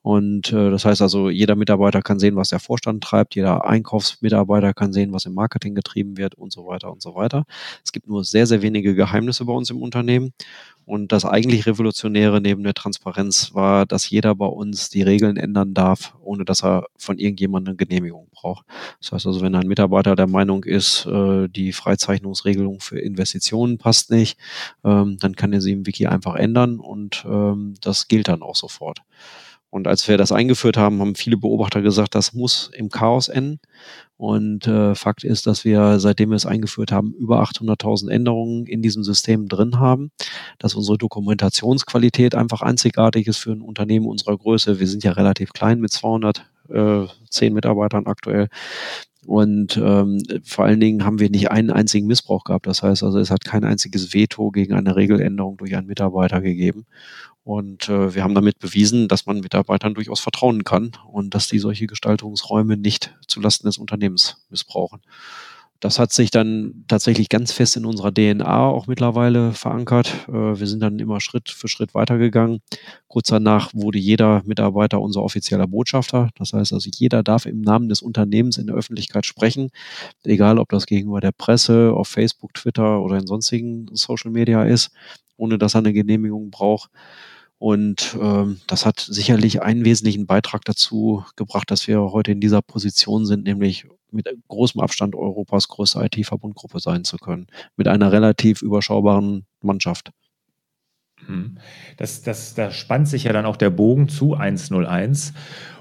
Und 0.00 0.52
äh, 0.52 0.70
das 0.70 0.84
heißt 0.84 1.02
also, 1.02 1.28
jeder 1.28 1.54
Mitarbeiter 1.54 2.02
kann 2.02 2.18
sehen, 2.18 2.36
was 2.36 2.48
der 2.48 2.58
Vorstand 2.58 3.04
treibt. 3.04 3.34
Jeder 3.34 3.66
Einkaufsmitarbeiter 3.66 4.72
kann 4.74 4.92
sehen, 4.92 5.12
was 5.12 5.26
im 5.26 5.34
Marketing 5.34 5.74
getrieben 5.74 6.16
wird 6.16 6.34
und 6.34 6.52
so 6.52 6.66
weiter 6.66 6.90
und 6.90 7.02
so 7.02 7.14
weiter. 7.14 7.44
Es 7.84 7.92
gibt 7.92 8.08
nur 8.08 8.24
sehr, 8.24 8.46
sehr 8.46 8.62
wenige 8.62 8.94
Geheimnisse 8.94 9.44
bei 9.44 9.52
uns 9.52 9.70
im 9.70 9.82
Unternehmen. 9.82 10.32
Und 10.84 11.12
das 11.12 11.24
eigentlich 11.24 11.66
Revolutionäre 11.66 12.40
neben 12.40 12.64
der 12.64 12.74
Transparenz 12.74 13.54
war, 13.54 13.86
dass 13.86 14.10
jeder 14.10 14.34
bei 14.34 14.46
uns 14.46 14.90
die 14.90 15.02
Regeln 15.02 15.36
ändern 15.36 15.74
darf, 15.74 16.14
ohne 16.20 16.44
dass 16.44 16.64
er 16.64 16.86
von 16.96 17.18
irgendjemandem 17.18 17.76
Genehmigung 17.76 18.28
braucht. 18.32 18.66
Das 19.00 19.12
heißt 19.12 19.26
also, 19.26 19.40
wenn 19.42 19.54
ein 19.54 19.68
Mitarbeiter 19.68 20.16
der 20.16 20.26
Meinung 20.26 20.64
ist, 20.64 21.06
äh, 21.06 21.48
die 21.48 21.72
Freizeichnungsregelung 21.72 22.80
für 22.80 22.98
Investitionen 22.98 23.78
passt 23.78 24.10
nicht, 24.10 24.38
ähm, 24.84 25.18
dann 25.20 25.36
kann 25.36 25.52
er 25.52 25.60
sie 25.60 25.72
im 25.72 25.86
Wiki 25.86 26.06
einfach 26.06 26.34
ändern 26.34 26.80
und 26.80 27.24
ähm, 27.26 27.74
das 27.80 28.08
gilt 28.08 28.28
dann 28.28 28.42
auch 28.42 28.56
sofort. 28.56 29.02
Und 29.72 29.88
als 29.88 30.06
wir 30.06 30.18
das 30.18 30.32
eingeführt 30.32 30.76
haben, 30.76 31.00
haben 31.00 31.14
viele 31.14 31.38
Beobachter 31.38 31.80
gesagt, 31.80 32.14
das 32.14 32.34
muss 32.34 32.70
im 32.74 32.90
Chaos 32.90 33.28
enden. 33.28 33.58
Und 34.22 34.68
äh, 34.68 34.94
Fakt 34.94 35.24
ist, 35.24 35.48
dass 35.48 35.64
wir, 35.64 35.98
seitdem 35.98 36.30
wir 36.30 36.36
es 36.36 36.46
eingeführt 36.46 36.92
haben, 36.92 37.12
über 37.14 37.42
800.000 37.42 38.08
Änderungen 38.08 38.66
in 38.66 38.80
diesem 38.80 39.02
System 39.02 39.48
drin 39.48 39.80
haben, 39.80 40.12
dass 40.60 40.76
unsere 40.76 40.96
Dokumentationsqualität 40.96 42.36
einfach 42.36 42.62
einzigartig 42.62 43.26
ist 43.26 43.38
für 43.38 43.50
ein 43.50 43.62
Unternehmen 43.62 44.06
unserer 44.06 44.38
Größe. 44.38 44.78
Wir 44.78 44.86
sind 44.86 45.02
ja 45.02 45.10
relativ 45.10 45.52
klein 45.52 45.80
mit 45.80 45.90
210 45.90 47.52
Mitarbeitern 47.52 48.06
aktuell. 48.06 48.46
Und 49.26 49.76
ähm, 49.76 50.22
vor 50.44 50.66
allen 50.66 50.78
Dingen 50.78 51.04
haben 51.04 51.18
wir 51.18 51.28
nicht 51.28 51.50
einen 51.50 51.70
einzigen 51.70 52.06
Missbrauch 52.06 52.44
gehabt. 52.44 52.68
Das 52.68 52.84
heißt 52.84 53.02
also, 53.02 53.18
es 53.18 53.32
hat 53.32 53.44
kein 53.44 53.64
einziges 53.64 54.14
Veto 54.14 54.52
gegen 54.52 54.74
eine 54.74 54.94
Regeländerung 54.94 55.56
durch 55.56 55.76
einen 55.76 55.88
Mitarbeiter 55.88 56.40
gegeben. 56.40 56.86
Und 57.44 57.88
äh, 57.88 58.14
wir 58.14 58.22
haben 58.22 58.34
damit 58.34 58.58
bewiesen, 58.58 59.08
dass 59.08 59.26
man 59.26 59.40
Mitarbeitern 59.40 59.94
durchaus 59.94 60.20
vertrauen 60.20 60.64
kann 60.64 60.92
und 61.10 61.34
dass 61.34 61.48
die 61.48 61.58
solche 61.58 61.86
Gestaltungsräume 61.86 62.76
nicht 62.76 63.14
zulasten 63.26 63.66
des 63.66 63.78
Unternehmens 63.78 64.44
missbrauchen. 64.48 65.00
Das 65.82 65.98
hat 65.98 66.12
sich 66.12 66.30
dann 66.30 66.84
tatsächlich 66.86 67.28
ganz 67.28 67.50
fest 67.50 67.76
in 67.76 67.84
unserer 67.84 68.14
DNA 68.14 68.66
auch 68.68 68.86
mittlerweile 68.86 69.50
verankert. 69.50 70.28
Äh, 70.28 70.32
wir 70.32 70.68
sind 70.68 70.78
dann 70.78 71.00
immer 71.00 71.20
Schritt 71.20 71.50
für 71.50 71.66
Schritt 71.66 71.92
weitergegangen. 71.92 72.60
Kurz 73.08 73.26
danach 73.30 73.74
wurde 73.74 73.98
jeder 73.98 74.42
Mitarbeiter 74.44 75.00
unser 75.00 75.24
offizieller 75.24 75.66
Botschafter. 75.66 76.30
Das 76.36 76.52
heißt 76.52 76.72
also, 76.72 76.88
jeder 76.94 77.24
darf 77.24 77.46
im 77.46 77.62
Namen 77.62 77.88
des 77.88 78.00
Unternehmens 78.00 78.58
in 78.58 78.68
der 78.68 78.76
Öffentlichkeit 78.76 79.26
sprechen, 79.26 79.70
egal 80.22 80.60
ob 80.60 80.68
das 80.68 80.86
gegenüber 80.86 81.20
der 81.20 81.32
Presse, 81.32 81.92
auf 81.92 82.06
Facebook, 82.06 82.54
Twitter 82.54 83.02
oder 83.02 83.18
in 83.18 83.26
sonstigen 83.26 83.88
Social 83.92 84.30
Media 84.30 84.62
ist, 84.62 84.92
ohne 85.36 85.58
dass 85.58 85.74
er 85.74 85.78
eine 85.78 85.92
Genehmigung 85.92 86.52
braucht. 86.52 86.90
Und 87.62 88.18
ähm, 88.20 88.60
das 88.66 88.84
hat 88.84 88.98
sicherlich 88.98 89.62
einen 89.62 89.84
wesentlichen 89.84 90.26
Beitrag 90.26 90.64
dazu 90.64 91.24
gebracht, 91.36 91.70
dass 91.70 91.86
wir 91.86 92.00
heute 92.10 92.32
in 92.32 92.40
dieser 92.40 92.60
Position 92.60 93.24
sind, 93.24 93.44
nämlich 93.44 93.86
mit 94.10 94.28
großem 94.48 94.80
Abstand 94.80 95.14
Europas 95.14 95.68
größte 95.68 96.04
IT-Verbundgruppe 96.04 96.80
sein 96.80 97.04
zu 97.04 97.18
können, 97.18 97.46
mit 97.76 97.86
einer 97.86 98.10
relativ 98.10 98.62
überschaubaren 98.62 99.46
Mannschaft. 99.60 100.10
Mhm. 101.28 101.58
Das, 101.98 102.22
das, 102.22 102.54
da 102.54 102.72
spannt 102.72 103.06
sich 103.06 103.22
ja 103.22 103.32
dann 103.32 103.46
auch 103.46 103.56
der 103.56 103.70
Bogen 103.70 104.08
zu 104.08 104.34
101, 104.34 105.32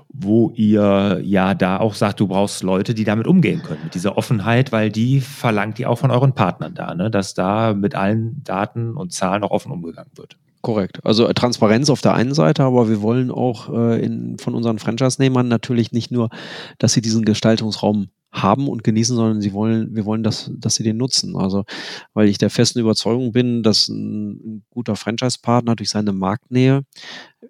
wo 0.08 0.52
ihr 0.52 1.20
ja 1.24 1.56
da 1.56 1.80
auch 1.80 1.96
sagt, 1.96 2.20
du 2.20 2.28
brauchst 2.28 2.62
Leute, 2.62 2.94
die 2.94 3.06
damit 3.06 3.26
umgehen 3.26 3.64
können, 3.64 3.86
mit 3.86 3.96
dieser 3.96 4.20
Offenheit, 4.20 4.72
weil 4.72 4.92
die 4.92 5.20
verlangt 5.20 5.80
ihr 5.80 5.90
auch 5.90 5.98
von 5.98 6.12
euren 6.12 6.36
Partnern 6.36 6.76
da, 6.76 6.94
ne? 6.94 7.10
dass 7.10 7.34
da 7.34 7.74
mit 7.74 7.96
allen 7.96 8.44
Daten 8.44 8.96
und 8.96 9.14
Zahlen 9.14 9.44
auch 9.44 9.50
offen 9.50 9.72
umgegangen 9.72 10.12
wird. 10.16 10.38
Korrekt. 10.62 11.04
Also 11.04 11.28
äh, 11.28 11.34
Transparenz 11.34 11.90
auf 11.90 12.02
der 12.02 12.14
einen 12.14 12.34
Seite, 12.34 12.64
aber 12.64 12.90
wir 12.90 13.02
wollen 13.02 13.32
auch 13.32 13.74
äh, 13.74 14.04
in, 14.04 14.38
von 14.38 14.54
unseren 14.54 14.80
Franchise-Nehmern 14.80 15.48
natürlich 15.48 15.92
nicht 15.92 16.12
nur, 16.12 16.30
dass 16.78 16.94
sie 16.94 17.02
diesen 17.02 17.26
Gestaltungsraum 17.26 18.10
haben 18.32 18.70
und 18.70 18.84
genießen, 18.84 19.16
sondern 19.16 19.42
sie 19.42 19.52
wollen, 19.52 19.94
wir 19.94 20.06
wollen, 20.06 20.24
dass, 20.24 20.50
dass 20.56 20.76
sie 20.76 20.84
den 20.84 20.98
nutzen. 20.98 21.36
Also, 21.36 21.66
weil 22.14 22.30
ich 22.30 22.38
der 22.38 22.50
festen 22.50 22.80
Überzeugung 22.80 23.34
bin, 23.34 23.62
dass 23.62 23.90
ein, 23.90 24.32
ein 24.32 24.64
guter 24.70 24.96
Franchise-Partner 24.96 25.76
durch 25.76 25.90
seine 25.90 26.14
Marktnähe 26.14 26.84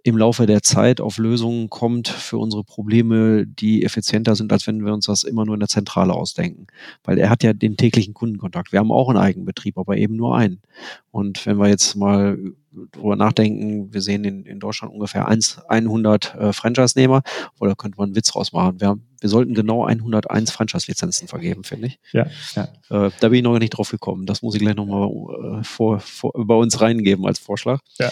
im 0.04 0.18
Laufe 0.18 0.48
der 0.48 0.64
Zeit 0.64 1.00
auf 1.00 1.18
Lösungen 1.18 1.70
kommt 1.70 2.08
für 2.08 2.40
unsere 2.40 2.64
Probleme, 2.64 3.46
die 3.46 3.84
effizienter 3.84 4.36
sind, 4.36 4.52
als 4.52 4.66
wenn 4.66 4.84
wir 4.84 4.94
uns 4.94 5.06
das 5.06 5.24
immer 5.24 5.46
nur 5.46 5.54
in 5.54 5.60
der 5.60 5.70
Zentrale 5.70 6.14
ausdenken. 6.14 6.66
Weil 7.04 7.20
er 7.20 7.30
hat 7.30 7.44
ja 7.44 7.54
den 7.54 7.78
täglichen 7.78 8.16
Kundenkontakt. 8.16 8.72
Wir 8.72 8.80
haben 8.80 8.92
auch 8.92 9.10
einen 9.10 9.20
Eigenbetrieb, 9.20 9.78
aber 9.78 9.98
eben 9.98 10.16
nur 10.16 10.36
einen. 10.36 10.62
Und 11.12 11.46
wenn 11.46 11.58
wir 11.58 11.68
jetzt 11.68 11.96
mal 11.96 12.40
drüber 12.92 13.16
nachdenken, 13.16 13.94
wir 13.94 14.02
sehen 14.02 14.24
in, 14.24 14.46
in 14.46 14.60
Deutschland 14.60 14.94
ungefähr 14.94 15.28
1, 15.28 15.62
100 15.68 16.36
äh, 16.36 16.54
Franchise-Nehmer, 16.54 17.22
oder 17.60 17.76
könnte 17.76 17.98
man 17.98 18.10
einen 18.10 18.16
Witz 18.16 18.36
rausmachen. 18.36 18.80
Wir, 18.80 18.88
haben, 18.88 19.08
wir 19.20 19.30
sollten 19.30 19.54
genau 19.54 19.86
101 19.86 20.52
Franchise-Lizenzen 20.52 21.28
vergeben, 21.28 21.64
finde 21.64 21.88
ich. 21.88 22.00
Ja, 22.12 22.28
ja. 22.56 22.64
Äh, 22.90 23.12
da 23.20 23.30
bin 23.30 23.40
ich 23.40 23.44
noch 23.44 23.58
nicht 23.60 23.72
drauf 23.72 23.92
gekommen. 23.92 24.26
Das 24.26 24.42
muss 24.42 24.56
ich 24.56 24.62
gleich 24.62 24.76
nochmal 24.76 25.10
äh, 25.60 25.64
vor, 25.64 26.00
vor, 26.00 26.32
bei 26.36 26.56
uns 26.56 26.80
reingeben 26.82 27.26
als 27.26 27.40
Vorschlag. 27.40 27.80
Ja. 28.00 28.12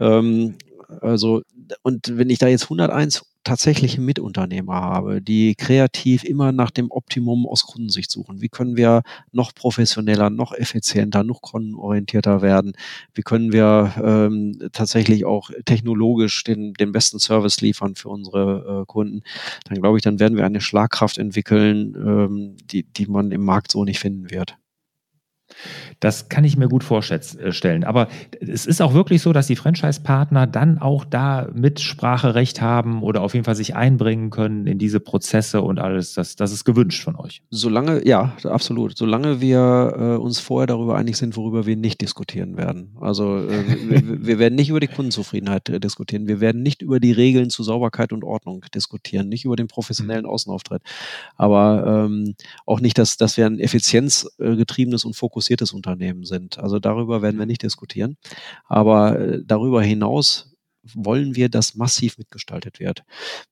Ähm, 0.00 0.56
also, 1.00 1.42
und 1.82 2.16
wenn 2.16 2.30
ich 2.30 2.38
da 2.38 2.46
jetzt 2.46 2.64
101 2.64 3.24
tatsächliche 3.48 4.02
Mitunternehmer 4.02 4.74
habe, 4.74 5.22
die 5.22 5.54
kreativ 5.54 6.22
immer 6.22 6.52
nach 6.52 6.70
dem 6.70 6.90
Optimum 6.90 7.46
aus 7.46 7.64
Kundensicht 7.64 8.10
suchen. 8.10 8.42
Wie 8.42 8.50
können 8.50 8.76
wir 8.76 9.02
noch 9.32 9.54
professioneller, 9.54 10.28
noch 10.28 10.52
effizienter, 10.52 11.24
noch 11.24 11.40
kundenorientierter 11.40 12.42
werden? 12.42 12.74
Wie 13.14 13.22
können 13.22 13.50
wir 13.50 13.94
ähm, 14.04 14.68
tatsächlich 14.72 15.24
auch 15.24 15.50
technologisch 15.64 16.44
den, 16.44 16.74
den 16.74 16.92
besten 16.92 17.20
Service 17.20 17.62
liefern 17.62 17.94
für 17.94 18.10
unsere 18.10 18.82
äh, 18.82 18.84
Kunden? 18.86 19.22
Dann 19.64 19.80
glaube 19.80 19.96
ich, 19.96 20.02
dann 20.02 20.20
werden 20.20 20.36
wir 20.36 20.44
eine 20.44 20.60
Schlagkraft 20.60 21.16
entwickeln, 21.16 21.94
ähm, 21.96 22.56
die, 22.70 22.82
die 22.82 23.06
man 23.06 23.32
im 23.32 23.44
Markt 23.44 23.72
so 23.72 23.82
nicht 23.82 23.98
finden 23.98 24.30
wird. 24.30 24.58
Das 26.00 26.28
kann 26.28 26.44
ich 26.44 26.56
mir 26.56 26.68
gut 26.68 26.84
vorstellen. 26.84 27.84
Aber 27.84 28.08
es 28.40 28.66
ist 28.66 28.80
auch 28.80 28.94
wirklich 28.94 29.20
so, 29.20 29.32
dass 29.32 29.48
die 29.48 29.56
Franchise-Partner 29.56 30.46
dann 30.46 30.78
auch 30.78 31.04
da 31.04 31.48
Mitspracherecht 31.52 32.60
haben 32.60 33.02
oder 33.02 33.22
auf 33.22 33.34
jeden 33.34 33.44
Fall 33.44 33.56
sich 33.56 33.74
einbringen 33.74 34.30
können 34.30 34.66
in 34.66 34.78
diese 34.78 35.00
Prozesse 35.00 35.62
und 35.62 35.80
alles. 35.80 36.14
Das, 36.14 36.36
das 36.36 36.52
ist 36.52 36.64
gewünscht 36.64 37.02
von 37.02 37.16
euch. 37.16 37.42
Solange, 37.50 38.06
ja, 38.06 38.36
absolut. 38.44 38.96
Solange 38.96 39.40
wir 39.40 39.94
äh, 39.96 40.22
uns 40.22 40.38
vorher 40.38 40.68
darüber 40.68 40.96
einig 40.96 41.16
sind, 41.16 41.36
worüber 41.36 41.66
wir 41.66 41.76
nicht 41.76 42.00
diskutieren 42.00 42.56
werden. 42.56 42.96
Also 43.00 43.38
äh, 43.38 43.64
wir, 43.88 44.26
wir, 44.26 44.38
werden 44.38 44.54
nicht 44.54 44.68
über 44.68 44.80
die 44.80 44.86
Kundenzufriedenheit 44.86 45.68
äh, 45.68 45.80
diskutieren. 45.80 46.28
Wir 46.28 46.40
werden 46.40 46.62
nicht 46.62 46.82
über 46.82 47.00
die 47.00 47.12
Regeln 47.12 47.50
zu 47.50 47.64
Sauberkeit 47.64 48.12
und 48.12 48.22
Ordnung 48.22 48.64
diskutieren, 48.72 49.28
nicht 49.28 49.44
über 49.44 49.56
den 49.56 49.66
professionellen 49.66 50.24
mhm. 50.24 50.30
Außenauftritt. 50.30 50.82
Aber 51.36 52.06
ähm, 52.06 52.34
auch 52.64 52.80
nicht, 52.80 52.98
dass, 52.98 53.16
dass 53.16 53.36
wir 53.36 53.46
ein 53.46 53.58
effizienzgetriebenes 53.58 55.04
und 55.04 55.16
fokussiertes 55.16 55.47
Unternehmen 55.72 56.24
sind. 56.24 56.58
Also 56.58 56.78
darüber 56.78 57.22
werden 57.22 57.38
wir 57.38 57.46
nicht 57.46 57.62
diskutieren. 57.62 58.16
Aber 58.66 59.18
äh, 59.18 59.42
darüber 59.44 59.82
hinaus 59.82 60.54
wollen 60.94 61.36
wir, 61.36 61.48
dass 61.48 61.74
massiv 61.74 62.18
mitgestaltet 62.18 62.80
wird. 62.80 63.04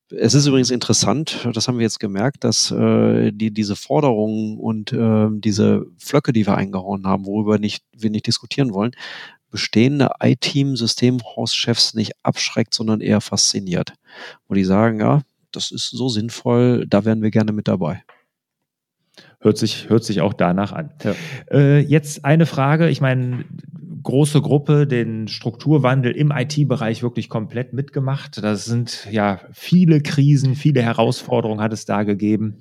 Es 0.09 0.33
ist 0.33 0.47
übrigens 0.47 0.71
interessant, 0.71 1.47
das 1.53 1.67
haben 1.67 1.77
wir 1.77 1.83
jetzt 1.83 1.99
gemerkt, 1.99 2.43
dass 2.43 2.71
äh, 2.71 3.31
die, 3.31 3.51
diese 3.51 3.75
Forderungen 3.75 4.57
und 4.57 4.91
äh, 4.93 5.27
diese 5.31 5.85
Flöcke, 5.97 6.33
die 6.33 6.47
wir 6.47 6.55
eingehauen 6.55 7.05
haben, 7.05 7.25
worüber 7.25 7.59
nicht, 7.59 7.83
wir 7.95 8.09
nicht 8.09 8.27
diskutieren 8.27 8.73
wollen, 8.73 8.91
bestehende 9.49 10.09
I-Team-Systemhauschefs 10.21 11.93
nicht 11.93 12.13
abschreckt, 12.23 12.73
sondern 12.73 13.01
eher 13.01 13.21
fasziniert. 13.21 13.93
Wo 14.47 14.53
die 14.53 14.65
sagen, 14.65 14.99
ja, 14.99 15.21
das 15.51 15.71
ist 15.71 15.89
so 15.89 16.09
sinnvoll, 16.09 16.85
da 16.87 17.05
wären 17.05 17.21
wir 17.21 17.31
gerne 17.31 17.51
mit 17.51 17.67
dabei. 17.67 18.03
Hört 19.39 19.57
sich, 19.57 19.89
hört 19.89 20.03
sich 20.03 20.21
auch 20.21 20.33
danach 20.33 20.71
an. 20.71 20.89
Ja. 21.03 21.15
Äh, 21.51 21.79
jetzt 21.79 22.25
eine 22.25 22.45
Frage. 22.45 22.89
Ich 22.89 23.01
meine, 23.01 23.45
große 24.07 24.41
Gruppe 24.41 24.87
den 24.87 25.27
Strukturwandel 25.27 26.13
im 26.13 26.31
IT-Bereich 26.31 27.03
wirklich 27.03 27.27
komplett 27.27 27.73
mitgemacht. 27.73 28.41
Das 28.41 28.63
sind 28.63 29.05
ja 29.11 29.41
viele 29.51 29.99
Krisen, 29.99 30.55
viele 30.55 30.81
Herausforderungen 30.81 31.59
hat 31.59 31.73
es 31.73 31.83
da 31.83 32.03
gegeben. 32.03 32.55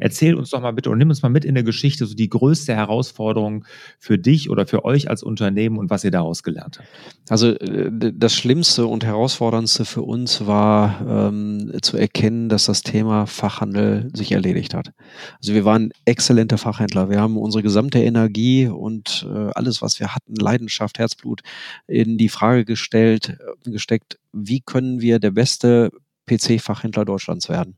Erzähl 0.00 0.34
uns 0.34 0.50
doch 0.50 0.60
mal 0.60 0.72
bitte 0.72 0.90
und 0.90 0.98
nimm 0.98 1.10
uns 1.10 1.22
mal 1.22 1.28
mit 1.28 1.44
in 1.44 1.54
der 1.54 1.62
Geschichte, 1.62 2.06
so 2.06 2.16
die 2.16 2.28
größte 2.28 2.74
Herausforderung 2.74 3.64
für 4.00 4.18
dich 4.18 4.50
oder 4.50 4.66
für 4.66 4.84
euch 4.84 5.08
als 5.08 5.22
Unternehmen 5.22 5.78
und 5.78 5.90
was 5.90 6.02
ihr 6.02 6.10
daraus 6.10 6.42
gelernt 6.42 6.80
habt. 6.80 6.88
Also 7.30 7.50
äh, 7.50 8.12
das 8.12 8.34
Schlimmste 8.34 8.86
und 8.86 9.04
Herausforderndste 9.04 9.84
für 9.84 10.02
uns 10.02 10.44
war 10.44 11.28
ähm, 11.30 11.72
zu 11.82 11.96
erkennen, 11.96 12.48
dass 12.48 12.64
das 12.64 12.82
Thema 12.82 13.26
Fachhandel 13.26 14.10
sich 14.12 14.32
erledigt 14.32 14.74
hat. 14.74 14.90
Also 15.38 15.54
wir 15.54 15.64
waren 15.64 15.92
exzellente 16.04 16.58
Fachhändler. 16.58 17.10
Wir 17.10 17.20
haben 17.20 17.36
unsere 17.36 17.62
gesamte 17.62 18.00
Energie 18.00 18.66
und 18.66 19.24
äh, 19.32 19.50
alles, 19.54 19.82
was 19.82 20.00
wir 20.00 20.16
hatten, 20.16 20.31
Leidenschaft, 20.36 20.98
Herzblut 20.98 21.42
in 21.86 22.18
die 22.18 22.28
Frage 22.28 22.64
gestellt, 22.64 23.38
gesteckt, 23.64 24.18
wie 24.32 24.60
können 24.60 25.00
wir 25.00 25.18
der 25.18 25.30
beste 25.30 25.90
PC-Fachhändler 26.26 27.04
Deutschlands 27.04 27.48
werden? 27.48 27.76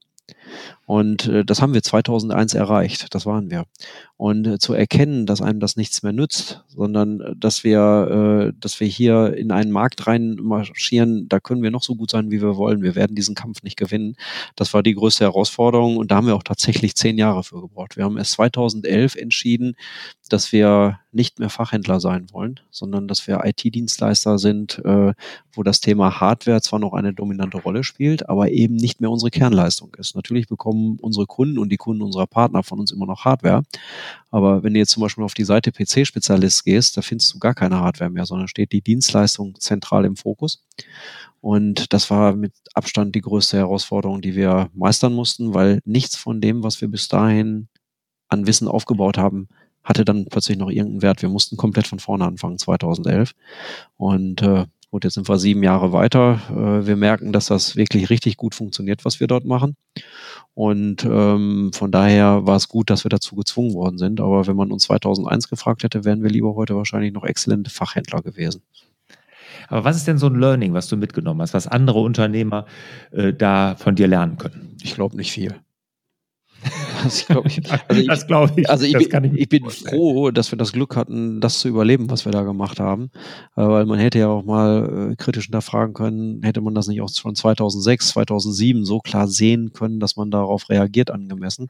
Und 0.87 1.27
äh, 1.27 1.45
das 1.45 1.61
haben 1.61 1.75
wir 1.75 1.83
2001 1.83 2.55
erreicht, 2.55 3.15
das 3.15 3.27
waren 3.27 3.51
wir. 3.51 3.65
Und 4.25 4.47
äh, 4.47 4.59
zu 4.59 4.73
erkennen, 4.73 5.27
dass 5.27 5.43
einem 5.43 5.61
das 5.61 5.77
nichts 5.77 6.03
mehr 6.03 6.15
nützt, 6.15 6.65
sondern 6.69 7.21
äh, 7.21 7.37
dass 7.37 7.63
wir, 7.63 8.53
äh, 8.55 8.59
dass 8.59 8.81
wir 8.81 8.87
hier 8.87 9.37
in 9.37 9.51
einen 9.51 9.71
Markt 9.71 10.07
reinmarschieren, 10.07 11.29
da 11.29 11.41
können 11.41 11.63
wir 11.63 11.71
noch 11.71 11.83
so 11.83 11.95
gut 11.95 12.11
sein, 12.11 12.31
wie 12.31 12.41
wir 12.41 12.57
wollen. 12.57 12.81
Wir 12.81 12.95
werden 12.95 13.15
diesen 13.15 13.35
Kampf 13.35 13.63
nicht 13.63 13.77
gewinnen. 13.77 14.17
Das 14.57 14.73
war 14.73 14.83
die 14.83 14.95
größte 14.95 15.25
Herausforderung 15.25 15.99
und 15.99 16.11
da 16.11 16.17
haben 16.17 16.27
wir 16.27 16.37
auch 16.37 16.43
tatsächlich 16.43 16.95
zehn 16.95 17.19
Jahre 17.19 17.45
für 17.45 17.61
gebraucht. 17.61 17.99
Wir 17.99 18.05
haben 18.05 18.17
erst 18.17 18.33
2011 18.33 19.17
entschieden, 19.17 19.77
dass 20.31 20.53
wir 20.53 21.01
nicht 21.13 21.39
mehr 21.39 21.51
Fachhändler 21.51 22.01
sein 22.01 22.27
wollen, 22.33 22.61
sondern 22.71 23.07
dass 23.07 23.27
wir 23.29 23.45
IT-Dienstleister 23.45 24.39
sind, 24.39 24.81
äh, 24.85 25.13
wo 25.53 25.63
das 25.63 25.81
Thema 25.81 26.19
Hardware 26.19 26.63
zwar 26.63 26.79
noch 26.79 26.95
eine 26.95 27.13
dominante 27.13 27.59
Rolle 27.59 27.85
spielt, 27.85 28.29
aber 28.29 28.51
eben 28.51 28.75
nicht 28.75 29.01
mehr 29.01 29.11
unsere 29.11 29.31
Kernleistung 29.31 29.95
ist. 29.99 30.17
Natürlich 30.17 30.49
bekommen 30.49 30.99
unsere 31.01 31.27
Kunden 31.27 31.59
und 31.59 31.69
die 31.71 31.77
Kunden 31.77 32.03
unserer 32.03 32.27
Partner 32.27 32.63
von 32.63 32.81
uns 32.81 32.91
immer 32.91 33.07
noch 33.07 33.25
Hardware, 33.25 33.63
aber 34.31 34.63
wenn 34.63 34.75
du 34.75 34.81
jetzt 34.81 34.91
zum 34.91 35.03
Beispiel 35.03 35.25
auf 35.25 35.35
die 35.35 35.45
Seite 35.45 35.73
PC-Spezialist 35.73 36.65
gehst, 36.65 36.97
da 36.97 37.03
findest 37.03 37.35
du 37.35 37.39
gar 37.39 37.55
keine 37.55 37.81
Hardware 37.81 38.11
mehr, 38.11 38.27
sondern 38.27 38.49
steht 38.49 38.73
die 38.73 38.83
Dienstleistung 38.83 39.59
zentral 39.61 40.05
im 40.05 40.17
Fokus. 40.17 40.65
Und 41.41 41.93
das 41.93 42.11
war 42.11 42.35
mit 42.35 42.53
Abstand 42.73 43.15
die 43.15 43.21
größte 43.21 43.59
Herausforderung, 43.59 44.23
die 44.23 44.35
wir 44.35 44.71
meistern 44.75 45.13
mussten, 45.13 45.53
weil 45.53 45.81
nichts 45.85 46.17
von 46.17 46.41
dem, 46.41 46.63
was 46.63 46.81
wir 46.81 46.89
bis 46.89 47.09
dahin 47.09 47.69
an 48.29 48.47
Wissen 48.47 48.67
aufgebaut 48.67 49.19
haben, 49.19 49.49
hatte 49.85 50.05
dann 50.05 50.25
plötzlich 50.25 50.57
noch 50.57 50.71
irgendeinen 50.71 51.03
Wert. 51.03 51.21
Wir 51.21 51.29
mussten 51.29 51.59
komplett 51.59 51.87
von 51.87 51.99
vorne 51.99 52.25
anfangen, 52.25 52.59
2011. 52.59 53.35
Und 53.97 54.41
äh, 54.41 54.65
gut, 54.95 55.03
jetzt 55.03 55.15
sind 55.15 55.29
wir 55.29 55.39
sieben 55.41 55.65
Jahre 55.65 55.91
weiter. 55.91 56.41
Äh, 56.51 56.87
wir 56.87 56.95
merken, 56.95 57.33
dass 57.33 57.47
das 57.47 57.75
wirklich 57.75 58.11
richtig 58.11 58.37
gut 58.37 58.55
funktioniert, 58.55 59.05
was 59.05 59.19
wir 59.19 59.27
dort 59.27 59.45
machen. 59.45 59.75
Und 60.55 61.05
ähm, 61.05 61.73
von 61.75 61.91
daher 61.91 62.47
war 62.47 62.55
es 62.55 62.69
gut, 62.69 62.91
dass 62.91 63.05
wir 63.05 63.09
dazu 63.09 63.35
gezwungen 63.35 63.75
worden 63.75 63.99
sind. 63.99 64.21
Aber 64.21 64.47
wenn 64.47 64.55
man 64.55 64.71
uns 64.71 64.85
2001 64.85 65.49
gefragt 65.49 65.83
hätte, 65.83 66.05
wären 66.05 66.23
wir 66.23 66.31
lieber 66.31 66.55
heute 66.55 66.77
wahrscheinlich 66.77 67.13
noch 67.13 67.25
exzellente 67.25 67.71
Fachhändler 67.71 68.23
gewesen. 68.23 68.63
Aber 69.67 69.83
was 69.83 69.97
ist 69.97 70.07
denn 70.07 70.19
so 70.19 70.29
ein 70.29 70.39
Learning, 70.39 70.75
was 70.75 70.87
du 70.87 70.97
mitgenommen 70.97 71.43
hast, 71.43 71.55
was 71.55 71.67
andere 71.67 71.99
Unternehmer 71.99 72.65
äh, 73.11 73.33
da 73.33 73.75
von 73.75 73.97
dir 73.97 74.07
lernen 74.07 74.39
können? 74.39 74.77
Ich 74.81 74.95
glaube 74.95 75.17
nicht 75.17 75.33
viel. 75.33 75.57
Ich 77.07 77.27
glaube, 77.27 77.49
ich, 77.49 77.61
also 77.71 78.01
ich, 78.01 78.07
das 78.07 78.27
glaube 78.27 78.53
ich. 78.61 78.71
Also 78.71 78.85
ich, 78.85 78.93
bin, 78.93 79.25
ich, 79.25 79.41
ich 79.41 79.49
bin 79.49 79.69
froh, 79.71 80.31
dass 80.31 80.51
wir 80.53 80.59
das 80.59 80.73
Glück 80.73 80.97
hatten, 80.97 81.41
das 81.41 81.59
zu 81.59 81.69
überleben, 81.69 82.11
was 82.11 82.25
wir 82.25 82.33
da 82.33 82.43
gemacht 82.43 82.81
haben, 82.81 83.11
äh, 83.57 83.63
weil 83.63 83.87
man 83.87 83.99
hätte 83.99 84.19
ja 84.19 84.29
auch 84.29 84.45
mal 84.45 85.13
äh, 85.13 85.17
kritisch 85.17 85.47
hinterfragen 85.47 85.95
können, 85.95 86.43
hätte 86.43 86.61
man 86.61 86.75
das 86.75 86.89
nicht 86.89 87.01
auch 87.01 87.09
schon 87.09 87.35
2006, 87.35 88.09
2007 88.09 88.85
so 88.85 89.01
klar 89.01 89.29
sehen 89.29 89.73
können, 89.73 90.01
dass 90.01 90.17
man 90.17 90.31
darauf 90.31 90.69
reagiert 90.71 91.11
angemessen. 91.11 91.69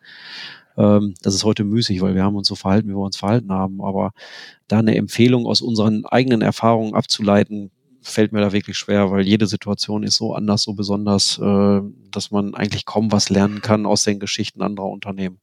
Ähm, 0.77 1.15
das 1.23 1.35
ist 1.35 1.45
heute 1.45 1.65
müßig, 1.65 2.01
weil 2.01 2.15
wir 2.15 2.25
haben 2.25 2.37
uns 2.37 2.49
so 2.49 2.55
verhalten, 2.55 2.89
wie 2.89 2.95
wir 2.95 2.99
uns 2.99 3.17
verhalten 3.17 3.53
haben, 3.53 3.81
aber 3.81 4.13
da 4.69 4.79
eine 4.79 4.97
Empfehlung 4.97 5.47
aus 5.47 5.61
unseren 5.61 6.05
eigenen 6.07 6.43
Erfahrungen 6.43 6.95
abzuleiten, 6.95 7.71
fällt 8.05 8.33
mir 8.33 8.41
da 8.41 8.53
wirklich 8.53 8.77
schwer, 8.77 9.11
weil 9.11 9.27
jede 9.27 9.47
Situation 9.47 10.03
ist 10.03 10.17
so 10.17 10.35
anders, 10.35 10.63
so 10.63 10.75
besonders, 10.75 11.39
äh, 11.39 11.81
dass 12.11 12.31
man 12.31 12.55
eigentlich 12.55 12.85
kaum 12.85 13.11
was 13.11 13.31
lernen 13.31 13.63
kann 13.63 13.87
aus 13.87 14.05
den 14.05 14.21
Geschichten 14.21 14.63
anderer 14.63 14.89
Unternehmen. 14.89 15.39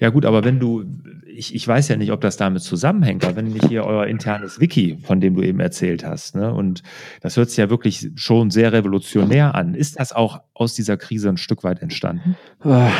Ja 0.00 0.10
gut, 0.10 0.24
aber 0.24 0.44
wenn 0.44 0.60
du, 0.60 0.84
ich, 1.26 1.54
ich 1.54 1.66
weiß 1.66 1.88
ja 1.88 1.96
nicht, 1.96 2.12
ob 2.12 2.20
das 2.20 2.36
damit 2.36 2.62
zusammenhängt, 2.62 3.24
aber 3.24 3.34
wenn 3.36 3.48
nicht 3.48 3.66
hier 3.66 3.84
euer 3.84 4.06
internes 4.06 4.60
Wiki, 4.60 4.96
von 5.02 5.20
dem 5.20 5.34
du 5.34 5.42
eben 5.42 5.58
erzählt 5.58 6.04
hast, 6.04 6.36
ne, 6.36 6.54
und 6.54 6.84
das 7.20 7.36
hört 7.36 7.48
sich 7.48 7.58
ja 7.58 7.68
wirklich 7.68 8.08
schon 8.14 8.50
sehr 8.50 8.72
revolutionär 8.72 9.56
an, 9.56 9.74
ist 9.74 9.98
das 9.98 10.12
auch 10.12 10.40
aus 10.54 10.74
dieser 10.74 10.96
Krise 10.96 11.30
ein 11.30 11.36
Stück 11.36 11.64
weit 11.64 11.82
entstanden? 11.82 12.36
Äh, 12.64 12.90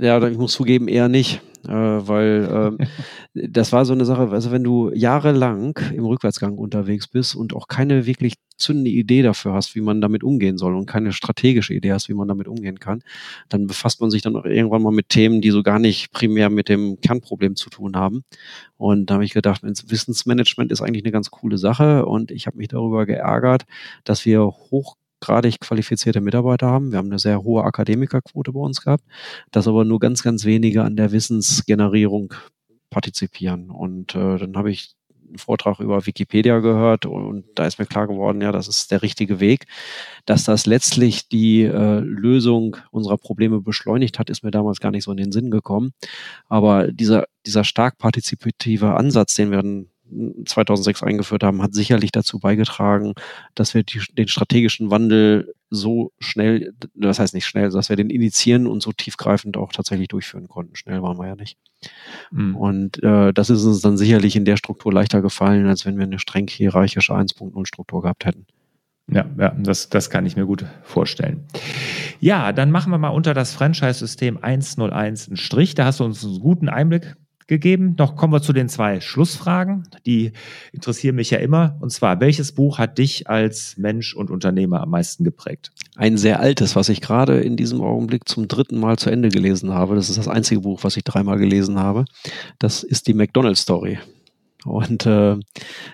ja, 0.00 0.26
ich 0.26 0.38
muss 0.38 0.52
zugeben, 0.52 0.88
eher 0.88 1.08
nicht 1.08 1.42
äh, 1.66 1.72
weil 1.72 2.78
äh, 2.80 2.86
das 3.48 3.72
war 3.72 3.84
so 3.84 3.92
eine 3.92 4.04
Sache, 4.04 4.28
also 4.30 4.50
wenn 4.50 4.64
du 4.64 4.90
jahrelang 4.92 5.78
im 5.94 6.04
Rückwärtsgang 6.04 6.58
unterwegs 6.58 7.08
bist 7.08 7.34
und 7.34 7.54
auch 7.54 7.68
keine 7.68 8.06
wirklich 8.06 8.34
zündende 8.56 8.90
Idee 8.90 9.22
dafür 9.22 9.54
hast, 9.54 9.74
wie 9.74 9.80
man 9.80 10.00
damit 10.00 10.22
umgehen 10.22 10.58
soll 10.58 10.74
und 10.74 10.86
keine 10.86 11.12
strategische 11.12 11.74
Idee 11.74 11.92
hast, 11.92 12.08
wie 12.08 12.14
man 12.14 12.28
damit 12.28 12.46
umgehen 12.46 12.78
kann, 12.78 13.02
dann 13.48 13.66
befasst 13.66 14.00
man 14.00 14.10
sich 14.10 14.22
dann 14.22 14.36
auch 14.36 14.44
irgendwann 14.44 14.82
mal 14.82 14.92
mit 14.92 15.08
Themen, 15.08 15.40
die 15.40 15.50
so 15.50 15.62
gar 15.62 15.78
nicht 15.78 16.12
primär 16.12 16.50
mit 16.50 16.68
dem 16.68 17.00
Kernproblem 17.00 17.56
zu 17.56 17.70
tun 17.70 17.96
haben. 17.96 18.22
Und 18.76 19.06
da 19.06 19.14
habe 19.14 19.24
ich 19.24 19.32
gedacht, 19.32 19.62
Wissensmanagement 19.62 20.70
ist 20.72 20.82
eigentlich 20.82 21.04
eine 21.04 21.12
ganz 21.12 21.30
coole 21.30 21.58
Sache 21.58 22.06
und 22.06 22.30
ich 22.30 22.46
habe 22.46 22.58
mich 22.58 22.68
darüber 22.68 23.06
geärgert, 23.06 23.64
dass 24.04 24.24
wir 24.24 24.42
hoch 24.44 24.96
hochgradig 25.20 25.60
qualifizierte 25.60 26.20
Mitarbeiter 26.20 26.68
haben. 26.68 26.92
Wir 26.92 26.98
haben 26.98 27.08
eine 27.08 27.18
sehr 27.18 27.42
hohe 27.42 27.64
Akademikerquote 27.64 28.52
bei 28.52 28.60
uns 28.60 28.82
gehabt, 28.82 29.04
dass 29.50 29.68
aber 29.68 29.84
nur 29.84 30.00
ganz, 30.00 30.22
ganz 30.22 30.44
wenige 30.44 30.82
an 30.82 30.96
der 30.96 31.12
Wissensgenerierung 31.12 32.34
partizipieren. 32.90 33.70
Und 33.70 34.14
äh, 34.14 34.38
dann 34.38 34.56
habe 34.56 34.70
ich 34.70 34.94
einen 35.28 35.38
Vortrag 35.38 35.78
über 35.78 36.06
Wikipedia 36.06 36.58
gehört 36.58 37.06
und 37.06 37.44
da 37.54 37.64
ist 37.64 37.78
mir 37.78 37.86
klar 37.86 38.08
geworden, 38.08 38.40
ja, 38.40 38.50
das 38.50 38.66
ist 38.66 38.90
der 38.90 39.02
richtige 39.02 39.38
Weg. 39.38 39.66
Dass 40.26 40.42
das 40.42 40.66
letztlich 40.66 41.28
die 41.28 41.62
äh, 41.62 42.00
Lösung 42.00 42.76
unserer 42.90 43.16
Probleme 43.16 43.60
beschleunigt 43.60 44.18
hat, 44.18 44.28
ist 44.28 44.42
mir 44.42 44.50
damals 44.50 44.80
gar 44.80 44.90
nicht 44.90 45.04
so 45.04 45.12
in 45.12 45.18
den 45.18 45.30
Sinn 45.30 45.52
gekommen. 45.52 45.92
Aber 46.48 46.90
dieser, 46.90 47.26
dieser 47.46 47.62
stark 47.62 47.98
partizipative 47.98 48.94
Ansatz, 48.96 49.34
den 49.34 49.52
wir 49.52 49.58
dann 49.58 49.86
2006 50.44 51.02
eingeführt 51.02 51.42
haben, 51.42 51.62
hat 51.62 51.74
sicherlich 51.74 52.12
dazu 52.12 52.38
beigetragen, 52.38 53.14
dass 53.54 53.74
wir 53.74 53.82
die, 53.82 54.00
den 54.16 54.28
strategischen 54.28 54.90
Wandel 54.90 55.54
so 55.70 56.12
schnell, 56.18 56.72
das 56.94 57.18
heißt 57.18 57.34
nicht 57.34 57.46
schnell, 57.46 57.70
dass 57.70 57.88
wir 57.88 57.96
den 57.96 58.10
initiieren 58.10 58.66
und 58.66 58.82
so 58.82 58.92
tiefgreifend 58.92 59.56
auch 59.56 59.72
tatsächlich 59.72 60.08
durchführen 60.08 60.48
konnten. 60.48 60.74
Schnell 60.74 61.02
waren 61.02 61.18
wir 61.18 61.28
ja 61.28 61.36
nicht. 61.36 61.56
Mhm. 62.32 62.56
Und 62.56 63.02
äh, 63.02 63.32
das 63.32 63.50
ist 63.50 63.64
uns 63.64 63.80
dann 63.80 63.96
sicherlich 63.96 64.36
in 64.36 64.44
der 64.44 64.56
Struktur 64.56 64.92
leichter 64.92 65.22
gefallen, 65.22 65.66
als 65.66 65.86
wenn 65.86 65.96
wir 65.96 66.04
eine 66.04 66.18
streng 66.18 66.48
hierarchische 66.48 67.14
1.0 67.14 67.66
Struktur 67.66 68.02
gehabt 68.02 68.24
hätten. 68.24 68.46
Ja, 69.08 69.26
ja 69.38 69.54
das, 69.58 69.88
das 69.88 70.10
kann 70.10 70.26
ich 70.26 70.36
mir 70.36 70.46
gut 70.46 70.64
vorstellen. 70.82 71.44
Ja, 72.20 72.52
dann 72.52 72.70
machen 72.70 72.90
wir 72.90 72.98
mal 72.98 73.08
unter 73.08 73.34
das 73.34 73.54
Franchise-System 73.54 74.38
101 74.42 75.28
einen 75.28 75.36
Strich. 75.36 75.74
Da 75.74 75.84
hast 75.84 76.00
du 76.00 76.04
uns 76.04 76.24
einen 76.24 76.40
guten 76.40 76.68
Einblick 76.68 77.16
gegeben. 77.50 77.96
Noch 77.98 78.16
kommen 78.16 78.32
wir 78.32 78.40
zu 78.40 78.54
den 78.54 78.70
zwei 78.70 79.00
Schlussfragen. 79.00 79.86
Die 80.06 80.32
interessieren 80.72 81.16
mich 81.16 81.30
ja 81.30 81.38
immer. 81.38 81.76
Und 81.80 81.90
zwar, 81.90 82.20
welches 82.20 82.52
Buch 82.52 82.78
hat 82.78 82.96
dich 82.96 83.28
als 83.28 83.76
Mensch 83.76 84.14
und 84.14 84.30
Unternehmer 84.30 84.80
am 84.80 84.90
meisten 84.90 85.24
geprägt? 85.24 85.72
Ein 85.96 86.16
sehr 86.16 86.40
altes, 86.40 86.76
was 86.76 86.88
ich 86.88 87.02
gerade 87.02 87.40
in 87.40 87.56
diesem 87.56 87.82
Augenblick 87.82 88.26
zum 88.26 88.48
dritten 88.48 88.80
Mal 88.80 88.96
zu 88.98 89.10
Ende 89.10 89.28
gelesen 89.28 89.74
habe. 89.74 89.96
Das 89.96 90.08
ist 90.08 90.16
das 90.16 90.28
einzige 90.28 90.62
Buch, 90.62 90.84
was 90.84 90.96
ich 90.96 91.04
dreimal 91.04 91.38
gelesen 91.38 91.78
habe. 91.78 92.06
Das 92.58 92.82
ist 92.82 93.06
die 93.08 93.14
McDonald's 93.14 93.60
Story. 93.60 93.98
Und 94.64 95.04
äh, 95.06 95.36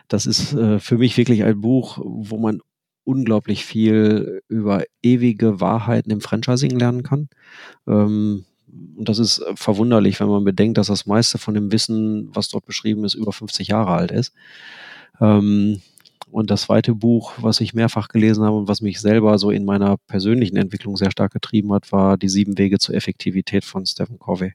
das 0.08 0.26
ist 0.26 0.52
äh, 0.52 0.78
für 0.78 0.98
mich 0.98 1.16
wirklich 1.16 1.42
ein 1.42 1.60
Buch, 1.60 1.98
wo 2.02 2.36
man 2.38 2.60
unglaublich 3.04 3.64
viel 3.64 4.42
über 4.48 4.84
ewige 5.02 5.60
Wahrheiten 5.60 6.10
im 6.10 6.20
Franchising 6.20 6.78
lernen 6.78 7.02
kann. 7.02 7.28
Ähm, 7.86 8.44
und 8.96 9.08
das 9.08 9.18
ist 9.18 9.44
verwunderlich, 9.54 10.20
wenn 10.20 10.28
man 10.28 10.44
bedenkt, 10.44 10.78
dass 10.78 10.88
das 10.88 11.06
meiste 11.06 11.38
von 11.38 11.54
dem 11.54 11.72
Wissen, 11.72 12.28
was 12.34 12.48
dort 12.48 12.66
beschrieben 12.66 13.04
ist, 13.04 13.14
über 13.14 13.32
50 13.32 13.68
Jahre 13.68 13.92
alt 13.92 14.10
ist. 14.10 14.32
Ähm, 15.20 15.80
und 16.30 16.50
das 16.50 16.62
zweite 16.62 16.94
Buch, 16.94 17.34
was 17.38 17.60
ich 17.60 17.72
mehrfach 17.72 18.08
gelesen 18.08 18.44
habe 18.44 18.56
und 18.56 18.68
was 18.68 18.80
mich 18.80 19.00
selber 19.00 19.38
so 19.38 19.50
in 19.50 19.64
meiner 19.64 19.96
persönlichen 20.06 20.56
Entwicklung 20.56 20.96
sehr 20.96 21.10
stark 21.10 21.32
getrieben 21.32 21.72
hat, 21.72 21.92
war 21.92 22.16
Die 22.16 22.28
sieben 22.28 22.58
Wege 22.58 22.78
zur 22.78 22.94
Effektivität 22.94 23.64
von 23.64 23.86
Stephen 23.86 24.18
Covey. 24.18 24.52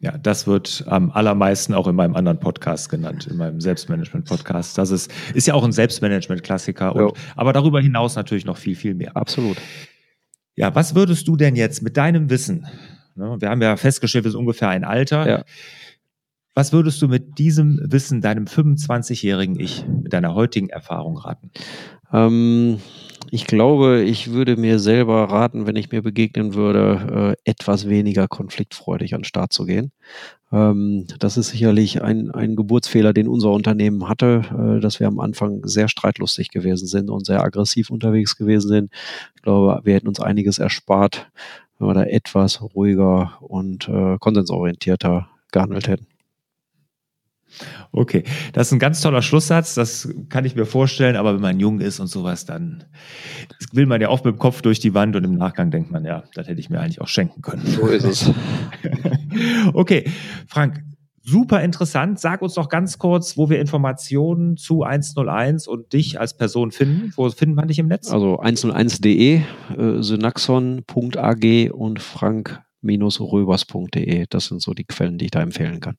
Ja, 0.00 0.16
das 0.16 0.46
wird 0.46 0.84
am 0.86 1.10
allermeisten 1.10 1.74
auch 1.74 1.88
in 1.88 1.96
meinem 1.96 2.14
anderen 2.14 2.38
Podcast 2.38 2.88
genannt, 2.88 3.26
in 3.26 3.36
meinem 3.36 3.60
Selbstmanagement-Podcast. 3.60 4.78
Das 4.78 4.92
ist, 4.92 5.12
ist 5.34 5.48
ja 5.48 5.54
auch 5.54 5.64
ein 5.64 5.72
Selbstmanagement-Klassiker, 5.72 6.94
aber 7.34 7.52
darüber 7.52 7.80
hinaus 7.80 8.14
natürlich 8.14 8.44
noch 8.44 8.56
viel, 8.56 8.76
viel 8.76 8.94
mehr. 8.94 9.16
Absolut. 9.16 9.56
Ja, 10.54 10.72
was 10.74 10.94
würdest 10.94 11.26
du 11.26 11.36
denn 11.36 11.56
jetzt 11.56 11.82
mit 11.82 11.96
deinem 11.96 12.30
Wissen, 12.30 12.66
wir 13.18 13.50
haben 13.50 13.62
ja 13.62 13.76
festgestellt, 13.76 14.24
wir 14.24 14.30
sind 14.30 14.40
ungefähr 14.40 14.68
ein 14.68 14.84
Alter, 14.84 15.28
ja. 15.28 15.44
was 16.54 16.72
würdest 16.72 17.00
du 17.02 17.08
mit 17.08 17.38
diesem 17.38 17.80
Wissen 17.82 18.20
deinem 18.20 18.44
25-jährigen 18.44 19.58
Ich, 19.58 19.86
mit 19.86 20.12
deiner 20.12 20.34
heutigen 20.34 20.68
Erfahrung 20.68 21.16
raten? 21.18 21.50
Ähm, 22.12 22.80
ich 23.30 23.46
glaube, 23.46 24.02
ich 24.02 24.32
würde 24.32 24.56
mir 24.56 24.78
selber 24.78 25.24
raten, 25.24 25.66
wenn 25.66 25.76
ich 25.76 25.90
mir 25.90 26.02
begegnen 26.02 26.54
würde, 26.54 27.36
äh, 27.44 27.50
etwas 27.50 27.88
weniger 27.88 28.28
konfliktfreudig 28.28 29.14
an 29.14 29.20
den 29.20 29.24
Start 29.24 29.52
zu 29.52 29.66
gehen. 29.66 29.92
Ähm, 30.50 31.06
das 31.18 31.36
ist 31.36 31.50
sicherlich 31.50 32.02
ein, 32.02 32.30
ein 32.30 32.56
Geburtsfehler, 32.56 33.12
den 33.12 33.28
unser 33.28 33.50
Unternehmen 33.50 34.08
hatte, 34.08 34.44
äh, 34.78 34.80
dass 34.80 34.98
wir 34.98 35.06
am 35.06 35.20
Anfang 35.20 35.60
sehr 35.64 35.88
streitlustig 35.88 36.50
gewesen 36.50 36.86
sind 36.86 37.10
und 37.10 37.26
sehr 37.26 37.42
aggressiv 37.42 37.90
unterwegs 37.90 38.36
gewesen 38.36 38.68
sind. 38.68 38.92
Ich 39.36 39.42
glaube, 39.42 39.80
wir 39.84 39.94
hätten 39.94 40.08
uns 40.08 40.20
einiges 40.20 40.58
erspart, 40.58 41.30
wenn 41.78 41.88
wir 41.88 41.94
da 41.94 42.04
etwas 42.04 42.60
ruhiger 42.60 43.38
und 43.40 43.88
äh, 43.88 44.18
konsensorientierter 44.18 45.28
gehandelt 45.52 45.88
hätten. 45.88 46.06
Okay, 47.92 48.24
das 48.52 48.68
ist 48.68 48.72
ein 48.72 48.78
ganz 48.78 49.00
toller 49.00 49.22
Schlusssatz, 49.22 49.74
das 49.74 50.08
kann 50.28 50.44
ich 50.44 50.54
mir 50.54 50.66
vorstellen, 50.66 51.16
aber 51.16 51.34
wenn 51.34 51.40
man 51.40 51.58
jung 51.58 51.80
ist 51.80 51.98
und 51.98 52.06
sowas, 52.06 52.44
dann 52.44 52.84
will 53.72 53.86
man 53.86 54.00
ja 54.00 54.10
oft 54.10 54.24
mit 54.24 54.34
dem 54.34 54.38
Kopf 54.38 54.60
durch 54.60 54.80
die 54.80 54.92
Wand 54.92 55.16
und 55.16 55.24
im 55.24 55.34
Nachgang 55.34 55.70
denkt 55.70 55.90
man, 55.90 56.04
ja, 56.04 56.24
das 56.34 56.46
hätte 56.46 56.60
ich 56.60 56.68
mir 56.68 56.80
eigentlich 56.80 57.00
auch 57.00 57.08
schenken 57.08 57.40
können. 57.40 57.66
So 57.66 57.86
ist 57.86 58.04
es. 58.04 58.30
okay, 59.72 60.04
Frank, 60.46 60.84
super 61.28 61.62
interessant. 61.62 62.18
Sag 62.18 62.42
uns 62.42 62.54
doch 62.54 62.68
ganz 62.68 62.98
kurz, 62.98 63.36
wo 63.36 63.48
wir 63.50 63.60
Informationen 63.60 64.56
zu 64.56 64.82
101 64.82 65.68
und 65.68 65.92
dich 65.92 66.18
als 66.18 66.36
Person 66.36 66.72
finden. 66.72 67.12
Wo 67.16 67.30
finden 67.30 67.54
wir 67.56 67.66
dich 67.66 67.78
im 67.78 67.86
Netz? 67.88 68.10
Also 68.10 68.40
101.de, 68.40 69.36
äh, 69.36 69.42
synaxon.ag 70.02 71.70
und 71.72 72.00
frank-röbers.de. 72.00 74.26
Das 74.30 74.46
sind 74.46 74.62
so 74.62 74.72
die 74.74 74.84
Quellen, 74.84 75.18
die 75.18 75.26
ich 75.26 75.30
da 75.30 75.42
empfehlen 75.42 75.80
kann. 75.80 75.96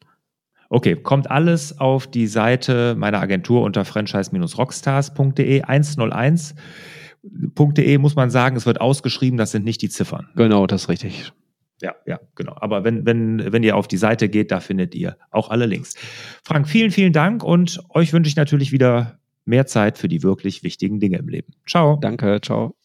Okay, 0.70 0.96
kommt 0.96 1.30
alles 1.32 1.80
auf 1.80 2.08
die 2.08 2.28
Seite 2.28 2.96
meiner 2.96 3.20
Agentur 3.20 3.64
unter 3.64 3.84
franchise-rockstars.de 3.86 5.64
101.de 5.64 7.98
muss 7.98 8.16
man 8.16 8.30
sagen, 8.30 8.56
es 8.56 8.68
wird 8.68 8.80
ausgeschrieben, 8.80 9.38
das 9.38 9.52
sind 9.52 9.66
nicht 9.66 9.82
die 9.82 9.90
Ziffern. 9.90 10.30
Genau, 10.36 10.68
das 10.68 10.84
ist 10.84 10.90
richtig. 10.90 11.34
Ja, 11.82 11.96
ja, 12.06 12.20
genau. 12.36 12.56
Aber 12.60 12.84
wenn, 12.84 13.06
wenn, 13.06 13.52
wenn 13.52 13.64
ihr 13.64 13.76
auf 13.76 13.88
die 13.88 13.98
Seite 13.98 14.30
geht, 14.30 14.52
da 14.52 14.60
findet 14.60 14.96
ihr 14.96 15.18
auch 15.32 15.50
alle 15.50 15.66
Links. 15.66 15.96
Frank, 16.44 16.68
vielen, 16.68 16.92
vielen 16.92 17.14
Dank 17.14 17.44
und 17.44 17.80
euch 17.90 18.12
wünsche 18.14 18.30
ich 18.30 18.36
natürlich 18.36 18.72
wieder 18.72 19.20
mehr 19.46 19.66
Zeit 19.66 19.98
für 19.98 20.08
die 20.08 20.24
wirklich 20.24 20.64
wichtigen 20.64 21.00
Dinge 21.00 21.18
im 21.18 21.28
Leben. 21.28 21.54
Ciao. 21.66 21.98
Danke, 21.98 22.40
ciao. 22.42 22.76